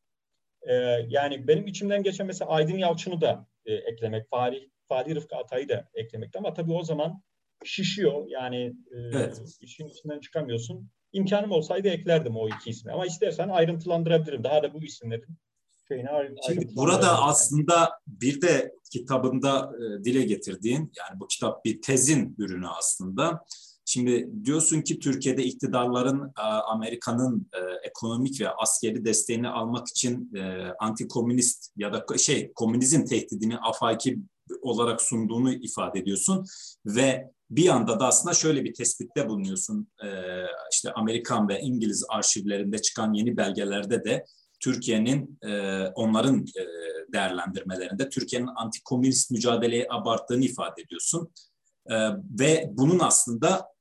e, 0.62 0.74
yani 1.09 1.49
benim 1.49 1.66
içimden 1.66 2.03
geçen 2.03 2.26
mesela 2.26 2.51
Aydın 2.51 2.78
Yalçın'ı 2.78 3.20
da 3.20 3.47
e, 3.66 3.74
eklemek, 3.74 4.30
Fahri, 4.30 4.70
Fahri 4.89 5.14
Rıfkı 5.14 5.37
Atay'ı 5.37 5.68
da 5.68 5.89
eklemekti 5.95 6.39
ama 6.39 6.55
tabii 6.55 6.72
o 6.72 6.82
zaman 6.82 7.22
şişiyor. 7.64 8.24
Yani 8.28 8.64
e, 8.66 8.99
evet. 9.12 9.43
işin 9.61 9.87
içinden 9.87 10.20
çıkamıyorsun. 10.20 10.91
İmkanım 11.12 11.51
olsaydı 11.51 11.89
eklerdim 11.89 12.37
o 12.37 12.49
iki 12.49 12.70
ismi. 12.70 12.93
Ama 12.93 13.07
istersen 13.07 13.49
ayrıntılandırabilirim. 13.49 14.45
Daha 14.45 14.62
da 14.62 14.74
bu 14.74 14.85
isimlerin 14.85 15.39
şeyini 15.89 16.09
Şimdi 16.47 16.76
burada 16.76 17.22
aslında 17.22 17.91
bir 18.07 18.41
de 18.41 18.72
kitabında 18.93 19.72
e, 19.76 20.05
dile 20.05 20.22
getirdiğin 20.22 20.93
yani 20.99 21.20
bu 21.20 21.26
kitap 21.26 21.64
bir 21.64 21.82
tezin 21.82 22.35
ürünü 22.39 22.68
aslında. 22.68 23.45
Şimdi 23.95 24.28
diyorsun 24.45 24.82
ki 24.82 24.99
Türkiye'de 24.99 25.45
iktidarların 25.45 26.32
e, 26.38 26.42
Amerika'nın 26.42 27.49
e, 27.53 27.88
ekonomik 27.88 28.40
ve 28.40 28.51
askeri 28.51 29.05
desteğini 29.05 29.49
almak 29.49 29.88
için 29.88 30.34
e, 30.34 30.40
anti-komünist 30.80 31.72
ya 31.76 31.92
da 31.92 32.18
şey 32.18 32.53
komünizm 32.53 33.05
tehdidini 33.05 33.59
afaki 33.59 34.18
olarak 34.62 35.03
sunduğunu 35.03 35.53
ifade 35.53 35.99
ediyorsun 35.99 36.47
ve 36.86 37.30
bir 37.51 37.68
anda 37.68 38.01
da 38.01 38.07
aslında 38.07 38.34
şöyle 38.34 38.64
bir 38.64 38.74
tespitte 38.74 39.28
bulunuyorsun. 39.28 39.88
işte 40.72 40.92
Amerikan 40.92 41.49
ve 41.49 41.61
İngiliz 41.61 42.05
arşivlerinde 42.09 42.78
çıkan 42.78 43.12
yeni 43.12 43.36
belgelerde 43.36 44.05
de 44.05 44.24
Türkiye'nin 44.61 45.38
onların 45.95 46.47
değerlendirmelerinde 47.12 48.09
Türkiye'nin 48.09 48.47
anti-komünist 48.47 49.32
mücadeleyi 49.32 49.86
abarttığını 49.90 50.45
ifade 50.45 50.82
ediyorsun. 50.82 51.32
ve 52.40 52.70
bunun 52.72 52.99
aslında 52.99 53.74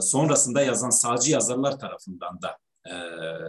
sonrasında 0.00 0.62
yazan 0.62 0.90
sağcı 0.90 1.32
yazarlar 1.32 1.78
tarafından 1.78 2.42
da 2.42 2.58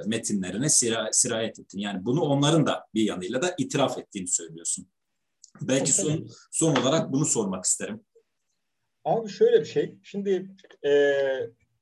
metinlerine 0.06 0.70
sira, 0.70 1.10
sirayet 1.12 1.60
ettin. 1.60 1.80
Yani 1.80 2.06
bunu 2.06 2.22
onların 2.22 2.68
da 2.68 2.86
bir 2.94 3.02
yanıyla 3.02 3.42
da 3.42 3.56
itiraf 3.58 3.98
ettiğini 3.98 4.28
söylüyorsun. 4.28 4.88
Belki 5.62 5.94
son, 5.94 6.28
son 6.52 6.76
olarak 6.76 7.12
bunu 7.12 7.26
sormak 7.26 7.66
isterim. 7.66 8.06
Abi 9.06 9.30
şöyle 9.30 9.60
bir 9.60 9.66
şey. 9.66 9.96
Şimdi 10.04 10.56
e, 10.86 11.14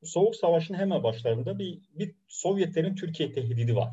Soğuk 0.03 0.36
Savaş'ın 0.36 0.74
hemen 0.74 1.03
başlarında 1.03 1.60
bir, 1.60 1.82
bir 1.93 2.16
Sovyetlerin 2.28 2.95
Türkiye 2.95 3.32
tehdidi 3.32 3.76
var. 3.76 3.91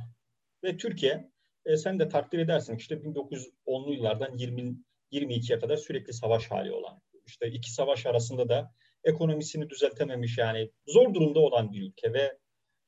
Ve 0.65 0.77
Türkiye 0.77 1.31
e, 1.65 1.77
sen 1.77 1.99
de 1.99 2.09
takdir 2.09 2.39
edersin 2.39 2.77
işte 2.77 2.95
1910'lu 2.95 3.93
yıllardan 3.93 4.39
20 4.39 4.77
22'ye 5.13 5.59
kadar 5.59 5.77
sürekli 5.77 6.13
savaş 6.13 6.51
hali 6.51 6.73
olan. 6.73 7.01
İşte 7.27 7.51
iki 7.51 7.73
savaş 7.73 8.07
arasında 8.07 8.49
da 8.49 8.75
ekonomisini 9.05 9.71
düzeltememiş 9.71 10.39
yani 10.39 10.71
zor 10.87 11.15
durumda 11.15 11.41
olan 11.41 11.73
bir 11.73 11.83
ülke 11.83 12.13
ve 12.13 12.39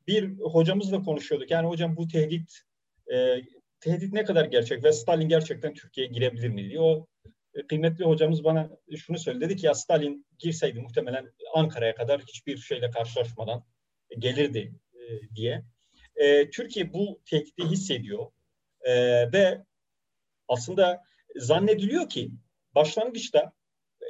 bir 0.07 0.39
hocamızla 0.39 1.03
konuşuyorduk. 1.03 1.51
Yani 1.51 1.69
hocam 1.69 1.97
bu 1.97 2.09
tehdit 2.09 2.61
e, 3.13 3.37
tehdit 3.81 4.13
ne 4.13 4.25
kadar 4.25 4.45
gerçek 4.45 4.85
ve 4.85 4.93
Stalin 4.93 5.29
gerçekten 5.29 5.75
Türkiye'ye 5.75 6.13
girebilir 6.13 6.49
mi 6.49 6.65
diye 6.65 6.81
o 6.81 7.07
e, 7.55 7.67
kıymetli 7.67 8.05
hocamız 8.05 8.45
bana 8.45 8.71
şunu 8.97 9.19
söyledi. 9.19 9.45
Dedi 9.45 9.57
ki 9.57 9.67
ya 9.67 9.75
Stalin 9.75 10.27
girseydi 10.39 10.81
muhtemelen 10.81 11.33
Ankara'ya 11.55 11.95
kadar 11.95 12.21
hiçbir 12.21 12.57
şeyle 12.57 12.91
karşılaşmadan 12.91 13.65
gelirdi 14.19 14.75
e, 14.95 15.35
diye. 15.35 15.63
E, 16.17 16.51
Türkiye 16.51 16.93
bu 16.93 17.21
tehdidi 17.31 17.65
hissediyor 17.71 18.27
e, 18.81 18.93
ve 19.33 19.65
aslında 20.49 21.03
zannediliyor 21.37 22.09
ki 22.09 22.31
başlangıçta 22.75 23.53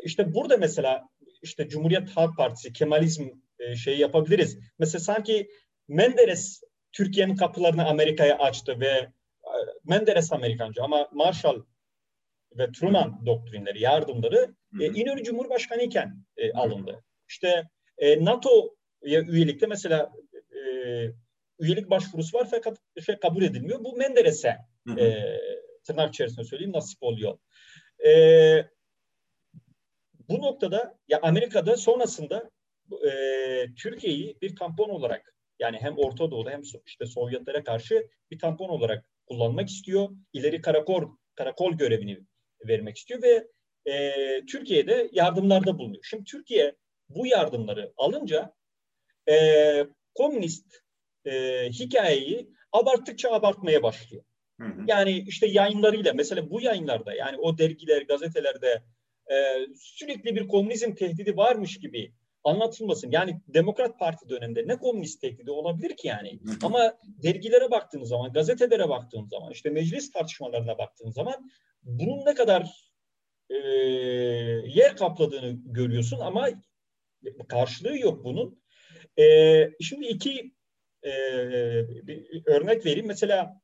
işte 0.02 0.34
burada 0.34 0.56
mesela 0.56 1.08
işte 1.46 1.68
Cumhuriyet 1.68 2.10
Halk 2.10 2.36
Partisi, 2.36 2.72
Kemalizm 2.72 3.28
e, 3.58 3.76
şeyi 3.76 4.00
yapabiliriz. 4.00 4.58
Mesela 4.78 5.00
sanki 5.02 5.50
Menderes 5.88 6.62
Türkiye'nin 6.92 7.36
kapılarını 7.36 7.86
Amerika'ya 7.86 8.38
açtı 8.38 8.80
ve 8.80 8.86
e, 8.86 9.10
Menderes 9.84 10.32
Amerikancı 10.32 10.82
ama 10.82 11.08
Marshall 11.12 11.62
ve 12.58 12.72
Truman 12.72 13.26
doktrinleri, 13.26 13.82
yardımları 13.82 14.54
e, 14.80 14.86
İnönü 14.86 15.22
Cumhurbaşkanı 15.24 15.82
iken 15.82 16.24
e, 16.36 16.52
alındı. 16.52 17.04
İşte 17.28 17.68
e, 17.98 18.24
NATO'ya 18.24 19.20
üyelikte 19.20 19.66
mesela 19.66 20.12
e, 20.32 20.60
üyelik 21.58 21.90
başvurusu 21.90 22.38
var 22.38 22.48
fakat 22.50 22.78
şey 23.06 23.18
kabul 23.18 23.42
edilmiyor. 23.42 23.84
Bu 23.84 23.96
Menderes'e 23.96 24.56
e, 24.98 25.24
tırnak 25.86 26.14
içerisinde 26.14 26.44
söyleyeyim 26.44 26.72
nasip 26.72 27.02
oluyor. 27.02 27.38
E, 28.06 28.10
bu 30.28 30.42
noktada 30.42 30.98
ya 31.08 31.20
Amerika'da 31.22 31.76
sonrasında 31.76 32.50
e, 32.92 33.10
Türkiye'yi 33.74 34.38
bir 34.42 34.56
tampon 34.56 34.88
olarak 34.88 35.34
yani 35.58 35.78
hem 35.80 35.98
Orta 35.98 36.30
Doğu'da 36.30 36.50
hem 36.50 36.62
işte 36.86 37.06
Sovyetlere 37.06 37.64
karşı 37.64 38.08
bir 38.30 38.38
tampon 38.38 38.68
olarak 38.68 39.10
kullanmak 39.26 39.68
istiyor. 39.68 40.08
İleri 40.32 40.60
karakol 40.60 41.16
karakol 41.34 41.72
görevini 41.72 42.18
vermek 42.68 42.96
istiyor 42.96 43.22
ve 43.22 43.46
e, 43.92 44.12
Türkiye'de 44.46 45.08
yardımlarda 45.12 45.78
bulunuyor. 45.78 46.04
Şimdi 46.04 46.24
Türkiye 46.24 46.76
bu 47.08 47.26
yardımları 47.26 47.92
alınca 47.96 48.54
e, 49.28 49.36
komünist 50.14 50.66
e, 51.24 51.64
hikayeyi 51.70 52.50
abarttıkça 52.72 53.30
abartmaya 53.30 53.82
başlıyor. 53.82 54.24
Hı 54.60 54.66
hı. 54.66 54.84
Yani 54.86 55.24
işte 55.28 55.46
yayınlarıyla 55.46 56.12
mesela 56.12 56.50
bu 56.50 56.60
yayınlarda 56.60 57.14
yani 57.14 57.36
o 57.36 57.58
dergiler, 57.58 58.02
gazetelerde 58.02 58.82
e, 59.30 59.66
sürekli 59.76 60.36
bir 60.36 60.48
komünizm 60.48 60.94
tehdidi 60.94 61.36
varmış 61.36 61.80
gibi 61.80 62.12
anlatılmasın. 62.44 63.10
Yani 63.10 63.40
Demokrat 63.48 63.98
Parti 63.98 64.28
döneminde 64.28 64.68
ne 64.68 64.76
komünist 64.76 65.20
tehdidi 65.20 65.50
olabilir 65.50 65.96
ki 65.96 66.08
yani? 66.08 66.38
Ama 66.62 66.98
dergilere 67.06 67.70
baktığınız 67.70 68.08
zaman, 68.08 68.32
gazetelere 68.32 68.88
baktığınız 68.88 69.30
zaman, 69.30 69.52
işte 69.52 69.70
meclis 69.70 70.12
tartışmalarına 70.12 70.78
baktığınız 70.78 71.14
zaman 71.14 71.50
bunun 71.82 72.24
ne 72.26 72.34
kadar 72.34 72.90
e, 73.50 73.56
yer 74.66 74.96
kapladığını 74.96 75.56
görüyorsun 75.64 76.18
ama 76.20 76.48
karşılığı 77.48 77.98
yok 77.98 78.24
bunun. 78.24 78.62
E, 79.18 79.24
şimdi 79.80 80.06
iki 80.06 80.52
e, 81.04 81.10
bir 82.06 82.42
örnek 82.46 82.86
vereyim. 82.86 83.06
Mesela 83.06 83.60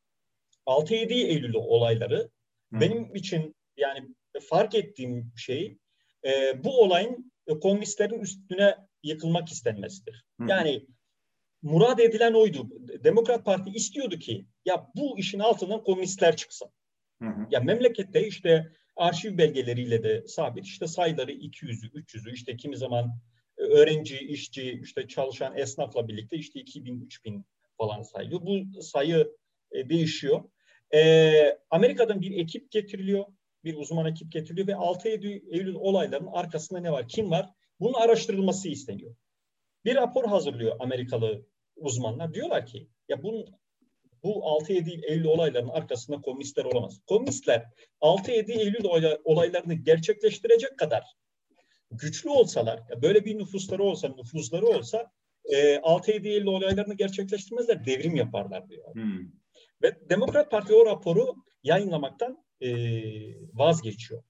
6-7 0.67 1.13
Eylül 1.13 1.55
olayları 1.55 2.31
Hı. 2.73 2.81
benim 2.81 3.15
için 3.15 3.57
yani 3.77 4.09
fark 4.41 4.75
ettiğim 4.75 5.33
şey 5.37 5.79
e, 6.25 6.65
bu 6.65 6.83
olayın 6.83 7.33
komünistlerin 7.63 8.21
üstüne 8.21 8.77
yıkılmak 9.03 9.49
istenmesidir. 9.49 10.25
Hı. 10.41 10.47
Yani 10.49 10.87
murad 11.63 11.99
edilen 11.99 12.33
oydu. 12.33 12.69
Demokrat 13.05 13.45
Parti 13.45 13.71
istiyordu 13.71 14.19
ki 14.19 14.47
ya 14.65 14.91
bu 14.97 15.19
işin 15.19 15.39
altından 15.39 15.85
komünistler 15.85 16.37
çıksın. 16.37 16.69
Hı 17.23 17.29
hı. 17.29 17.47
Ya 17.51 17.61
memlekette 17.61 18.27
işte 18.27 18.73
arşiv 18.97 19.39
belgeleriyle 19.39 20.03
de 20.03 20.29
sabit 20.29 20.67
işte 20.67 20.87
sayıları 20.87 21.33
200'ü, 21.33 21.93
300'ü 21.93 22.33
işte 22.35 22.57
kimi 22.57 22.77
zaman 22.77 23.19
e, 23.59 23.63
öğrenci, 23.63 24.19
işçi, 24.19 24.81
işte 24.83 25.09
çalışan 25.09 25.57
esnafla 25.59 26.09
birlikte 26.09 26.37
işte 26.37 26.61
2000, 26.61 27.01
3000 27.01 27.45
falan 27.79 28.03
sayılıyor. 28.03 28.41
Bu 28.43 28.83
sayı 28.83 29.33
e, 29.73 29.89
değişiyor. 29.89 30.45
E, 30.95 31.59
Amerika'dan 31.71 32.21
bir 32.21 32.39
ekip 32.39 32.71
getiriliyor. 32.71 33.25
Bir 33.65 33.77
uzman 33.77 34.07
ekip 34.07 34.33
getiriliyor 34.33 34.67
ve 34.67 34.77
6 34.77 35.09
Eylül 35.09 35.75
olaylarının 35.75 36.33
arkasında 36.33 36.81
ne 36.81 36.93
var? 36.93 37.09
Kim 37.09 37.31
var? 37.31 37.51
Bunun 37.81 37.95
araştırılması 37.95 38.69
isteniyor. 38.69 39.15
Bir 39.85 39.95
rapor 39.95 40.25
hazırlıyor 40.25 40.77
Amerikalı 40.81 41.47
uzmanlar. 41.77 42.35
Diyorlar 42.35 42.67
ki 42.67 42.89
ya 43.09 43.23
bunun 43.23 43.47
bu 44.23 44.29
6-7 44.29 45.07
Eylül 45.07 45.25
olaylarının 45.25 45.71
arkasında 45.71 46.21
komünistler 46.21 46.65
olamaz. 46.65 47.01
Komünistler 47.07 47.67
6-7 48.01 48.53
Eylül 48.53 48.85
olaylarını 49.25 49.75
gerçekleştirecek 49.75 50.79
kadar 50.79 51.05
güçlü 51.93 52.31
olsalar, 52.31 52.81
böyle 53.03 53.25
bir 53.25 53.39
nüfusları 53.39 53.83
olsa, 53.83 54.09
nüfuzları 54.09 54.67
olsa 54.67 55.13
e, 55.45 55.77
6-7 55.77 56.29
Eylül 56.29 56.47
olaylarını 56.47 56.95
gerçekleştirmezler, 56.95 57.87
devrim 57.87 58.17
yaparlar 58.17 58.69
diyor. 58.69 58.95
Hmm. 58.95 59.21
Ve 59.83 60.09
Demokrat 60.11 60.51
Parti 60.51 60.75
o 60.75 60.87
raporu 60.87 61.35
yayınlamaktan 61.63 62.45
e, 62.63 62.71
vazgeçiyor. 63.55 64.23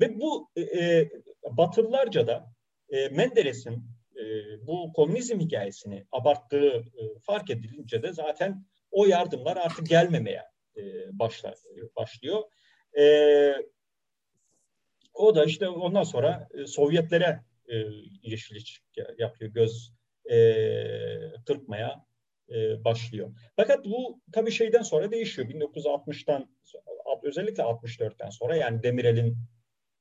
Ve 0.00 0.20
bu 0.20 0.50
e, 0.56 0.62
e 0.62 1.10
Batılılarca 1.50 2.26
da 2.26 2.52
e, 2.88 3.08
Menderes'in 3.08 3.84
e, 4.16 4.24
bu 4.66 4.92
komünizm 4.92 5.40
hikayesini 5.40 6.06
abarttığı 6.12 6.68
e, 6.76 7.18
fark 7.22 7.50
edilince 7.50 8.02
de 8.02 8.12
zaten 8.12 8.64
o 8.90 9.06
yardımlar 9.06 9.56
artık 9.56 9.86
gelmemeye 9.86 10.42
e, 10.76 10.82
başlar, 11.18 11.54
başlıyor. 11.96 12.42
E, 12.98 13.54
o 15.14 15.34
da 15.34 15.44
işte 15.44 15.68
ondan 15.68 16.02
sonra 16.02 16.48
e, 16.54 16.66
Sovyetlere 16.66 17.40
e, 17.68 17.74
yeşillik 18.22 18.82
yapıyor, 19.18 19.50
göz 19.50 19.92
e, 20.30 20.36
kırpmaya 21.46 22.06
e, 22.48 22.84
başlıyor. 22.84 23.34
Fakat 23.56 23.84
bu 23.84 24.20
tabii 24.32 24.50
şeyden 24.50 24.82
sonra 24.82 25.10
değişiyor. 25.10 25.48
1960'tan 25.48 26.48
özellikle 27.24 27.62
64'ten 27.62 28.30
sonra 28.30 28.56
yani 28.56 28.82
Demirel'in 28.82 29.36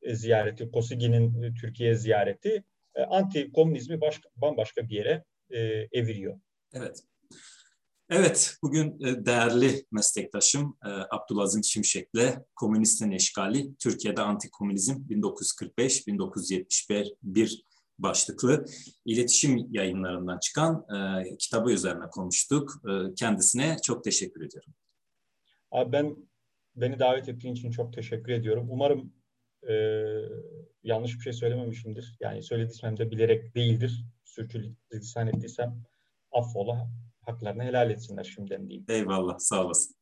e, 0.04 0.16
ziyareti, 0.16 0.72
Kosigin'in 0.72 1.44
e, 1.44 1.54
Türkiye 1.54 1.96
ziyareti 1.96 2.64
e, 2.96 3.04
anti 3.04 3.52
komünizmi 3.52 4.02
başka, 4.02 4.30
bambaşka 4.36 4.90
bir 4.90 4.96
yere 4.96 5.24
e, 5.50 5.60
eviriyor. 5.92 6.40
Evet. 6.74 7.04
Evet, 8.10 8.58
bugün 8.64 9.00
değerli 9.00 9.86
meslektaşım 9.92 10.78
Abdülazim 11.12 11.64
Şimşek'le 11.64 12.38
Komünistin 12.56 13.12
Eşgali, 13.12 13.76
Türkiye'de 13.76 14.22
Antikomünizm 14.22 14.94
1945-1971 14.94 17.64
başlıklı 18.00 18.66
iletişim 19.06 19.68
yayınlarından 19.72 20.40
çıkan 20.40 20.86
kitabı 21.40 21.72
üzerine 21.72 22.10
konuştuk. 22.12 22.82
Kendisine 23.16 23.78
çok 23.84 24.04
teşekkür 24.04 24.46
ediyorum. 24.46 24.74
Abi 25.72 25.92
ben 25.92 26.16
beni 26.76 27.00
davet 27.00 27.30
ettiğin 27.30 27.54
için 27.54 27.72
çok 27.72 27.94
teşekkür 27.94 28.32
ediyorum. 28.32 28.68
Umarım 28.70 29.14
e, 29.70 29.74
yanlış 30.84 31.16
bir 31.16 31.22
şey 31.24 31.34
söylememişimdir. 31.34 32.18
Yani 32.20 32.44
söylediysem 32.44 32.98
de 32.98 33.12
bilerek 33.12 33.56
değildir. 33.56 34.06
Sürçülisan 34.24 35.28
ettiysem 35.28 35.84
affola 36.32 36.90
haklarını 37.22 37.64
helal 37.64 37.92
etsinler 37.92 38.24
şimdiden 38.24 38.68
diyeyim. 38.68 38.86
Eyvallah 38.90 39.40
sağ 39.40 39.66
olasın. 39.66 39.96